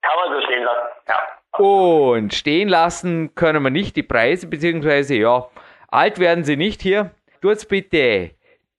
[0.00, 1.62] Kann man so stehen lassen, ja.
[1.62, 5.48] Und stehen lassen können wir nicht die Preise, beziehungsweise ja,
[5.88, 7.10] alt werden sie nicht hier.
[7.42, 8.30] Tut's bitte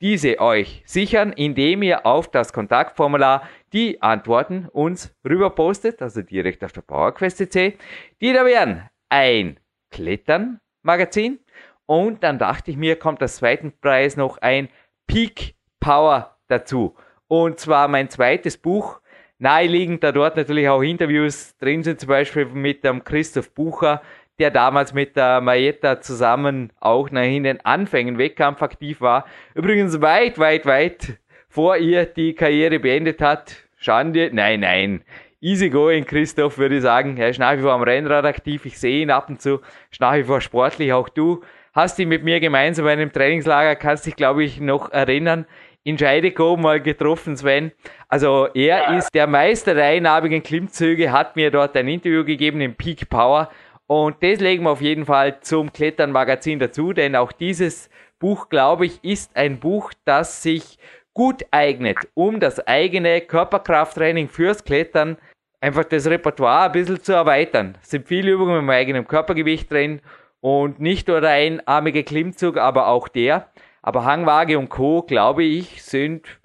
[0.02, 6.64] diese euch sichern, indem ihr auf das Kontaktformular die Antworten uns rüber postet, also direkt
[6.64, 7.78] auf der PowerQuest.cc.
[8.22, 9.60] Die da wären ein
[9.92, 11.40] Klettern-Magazin
[11.86, 14.68] und dann dachte ich mir, kommt als zweiten Preis noch ein
[15.06, 16.96] Peak Power dazu.
[17.28, 19.00] Und zwar mein zweites Buch,
[19.40, 24.02] naheliegend, da dort natürlich auch Interviews drin sind, zum Beispiel mit dem Christoph Bucher,
[24.40, 29.26] der damals mit der Mayetta zusammen auch nach in den Anfängen Wettkampf aktiv war.
[29.54, 33.56] Übrigens weit, weit, weit vor ihr die Karriere beendet hat.
[33.78, 35.04] Schande, nein, nein.
[35.42, 37.18] Easy going, Christoph, würde ich sagen.
[37.18, 38.66] Er ist nach wie vor am Rennrad aktiv.
[38.66, 39.62] Ich sehe ihn ab und zu.
[39.92, 40.92] Ist nach wie vor sportlich.
[40.92, 41.44] Auch du
[41.76, 45.46] hast ihn mit mir gemeinsam bei einem Trainingslager, kannst dich, glaube ich, noch erinnern,
[45.86, 47.72] in Scheidegau mal getroffen, Sven.
[48.10, 48.98] Also er ja.
[48.98, 53.50] ist der Meister der einarmigen Klimmzüge, hat mir dort ein Interview gegeben im Peak Power
[53.88, 57.90] und das legen wir auf jeden Fall zum Klettern-Magazin dazu, denn auch dieses
[58.20, 60.80] Buch, glaube ich, ist ein Buch, das sich
[61.14, 65.18] gut eignet, um das eigene Körperkrafttraining fürs Klettern
[65.62, 67.78] einfach das Repertoire ein bisschen zu erweitern.
[67.82, 70.02] Es sind viele Übungen mit dem eigenen Körpergewicht drin
[70.42, 73.52] und nicht nur der einarmige Klimmzug, aber auch der.
[73.86, 76.40] Aber Hangwaage und Co., glaube ich, sind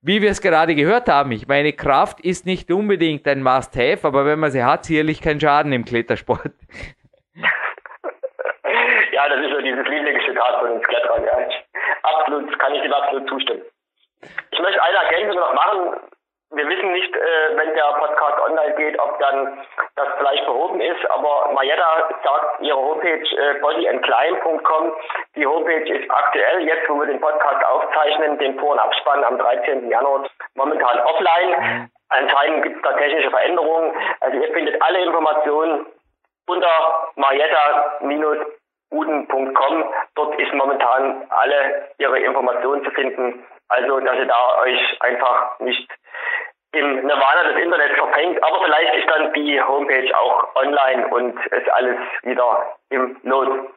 [0.00, 4.26] wie wir es gerade gehört haben, ich meine, Kraft ist nicht unbedingt ein Must-Have, aber
[4.26, 6.52] wenn man sie hat, sicherlich kein Schaden im Klettersport.
[9.12, 11.24] ja, das ist so dieses Lieblingszitat von uns Kletterern.
[11.24, 11.38] Ja.
[12.02, 13.62] Absolut, kann ich dem absolut zustimmen.
[14.50, 16.00] Ich möchte eine Ergänzung noch machen
[16.54, 19.58] wir wissen nicht, äh, wenn der Podcast online geht, ob dann
[19.96, 24.92] das vielleicht behoben ist, aber Mayeda sagt ihre Homepage äh, bodyandklein.com.
[25.36, 29.36] Die Homepage ist aktuell, jetzt wo wir den Podcast aufzeichnen, den Vor- und Abspann am
[29.38, 29.90] 13.
[29.90, 31.50] Januar momentan offline.
[31.50, 31.90] Mhm.
[32.10, 33.92] Anscheinend gibt es da technische Veränderungen.
[34.20, 35.86] Also ihr findet alle Informationen
[36.46, 39.94] unter marietta-uden.com.
[40.14, 43.44] Dort ist momentan alle ihre Informationen zu finden.
[43.68, 45.88] Also, dass ihr da euch einfach nicht
[46.74, 48.42] im Nirvana des Internets verfängt.
[48.42, 53.70] Aber vielleicht ist dann die Homepage auch online und ist alles wieder im Not.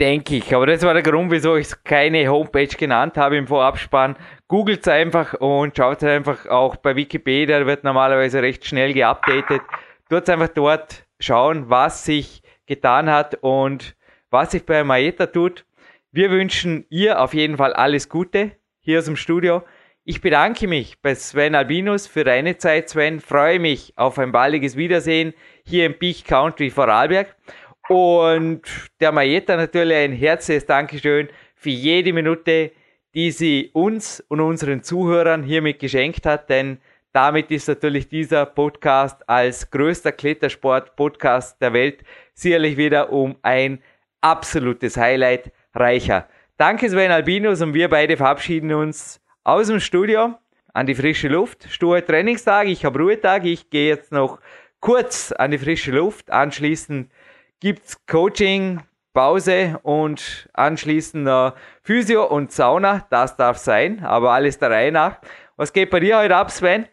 [0.00, 0.54] Denke ich.
[0.54, 4.16] Aber das war der Grund, wieso ich keine Homepage genannt habe im Vorabspann.
[4.48, 9.62] Googelt es einfach und schaut einfach auch bei Wikipedia, wird normalerweise recht schnell geupdatet.
[10.10, 13.94] Tut einfach dort schauen, was sich getan hat und
[14.30, 15.64] was sich bei Maeta tut.
[16.10, 19.62] Wir wünschen ihr auf jeden Fall alles Gute hier aus dem Studio.
[20.04, 23.20] Ich bedanke mich bei Sven Albinus für deine Zeit, Sven.
[23.20, 25.32] Freue mich auf ein baldiges Wiedersehen
[25.64, 27.34] hier im Peak Country Vorarlberg.
[27.88, 28.62] Und
[29.00, 32.72] der Majeta natürlich ein herzliches Dankeschön für jede Minute,
[33.14, 36.78] die sie uns und unseren Zuhörern hiermit geschenkt hat, denn
[37.12, 42.02] damit ist natürlich dieser Podcast als größter Klettersport-Podcast der Welt
[42.34, 43.82] sicherlich wieder um ein
[44.20, 46.28] absolutes Highlight reicher.
[46.56, 50.38] Danke Sven Albinus und wir beide verabschieden uns aus dem Studio
[50.72, 51.66] an die frische Luft.
[51.68, 54.38] Stur Trainingstag, ich habe Ruhetag, ich gehe jetzt noch
[54.78, 56.30] kurz an die frische Luft.
[56.30, 57.10] Anschließend
[57.58, 58.82] gibt's Coaching,
[59.12, 61.50] Pause und anschließend äh,
[61.82, 63.04] Physio und Sauna.
[63.10, 65.18] Das darf sein, aber alles der Reihe nach.
[65.56, 66.86] Was geht bei dir heute ab, Sven?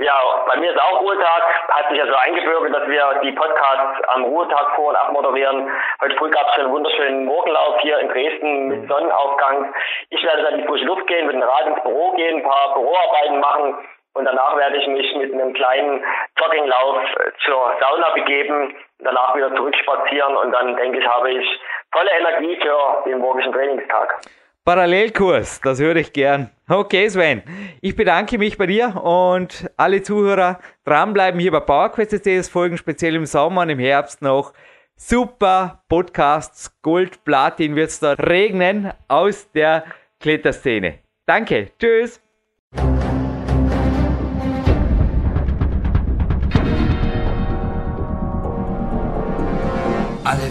[0.00, 1.42] Ja, bei mir ist auch Ruhetag.
[1.70, 5.68] Hat sich also eingebürgert, dass wir die Podcasts am Ruhetag vor- und abmoderieren.
[6.00, 9.74] Heute früh gab es einen wunderschönen Morgenlauf hier in Dresden mit Sonnenaufgang.
[10.10, 12.42] Ich werde dann in die frische Luft gehen, mit dem Rad ins Büro gehen, ein
[12.44, 13.78] paar Büroarbeiten machen
[14.14, 16.04] und danach werde ich mich mit einem kleinen
[16.36, 16.96] Jogginglauf
[17.44, 21.60] zur Sauna begeben, danach wieder zurückspazieren und dann denke ich, habe ich
[21.92, 24.20] volle Energie für den morgigen Trainingstag.
[24.68, 26.50] Parallelkurs, das höre ich gern.
[26.68, 27.42] Okay, Sven.
[27.80, 32.26] Ich bedanke mich bei dir und alle Zuhörer dranbleiben hier bei PowerQuest.
[32.26, 34.52] Es folgen speziell im Sommer und im Herbst noch
[34.94, 36.70] super Podcasts.
[36.82, 39.84] Gold, Platin wird es da regnen aus der
[40.20, 40.98] Kletterszene.
[41.24, 41.70] Danke.
[41.78, 42.20] Tschüss.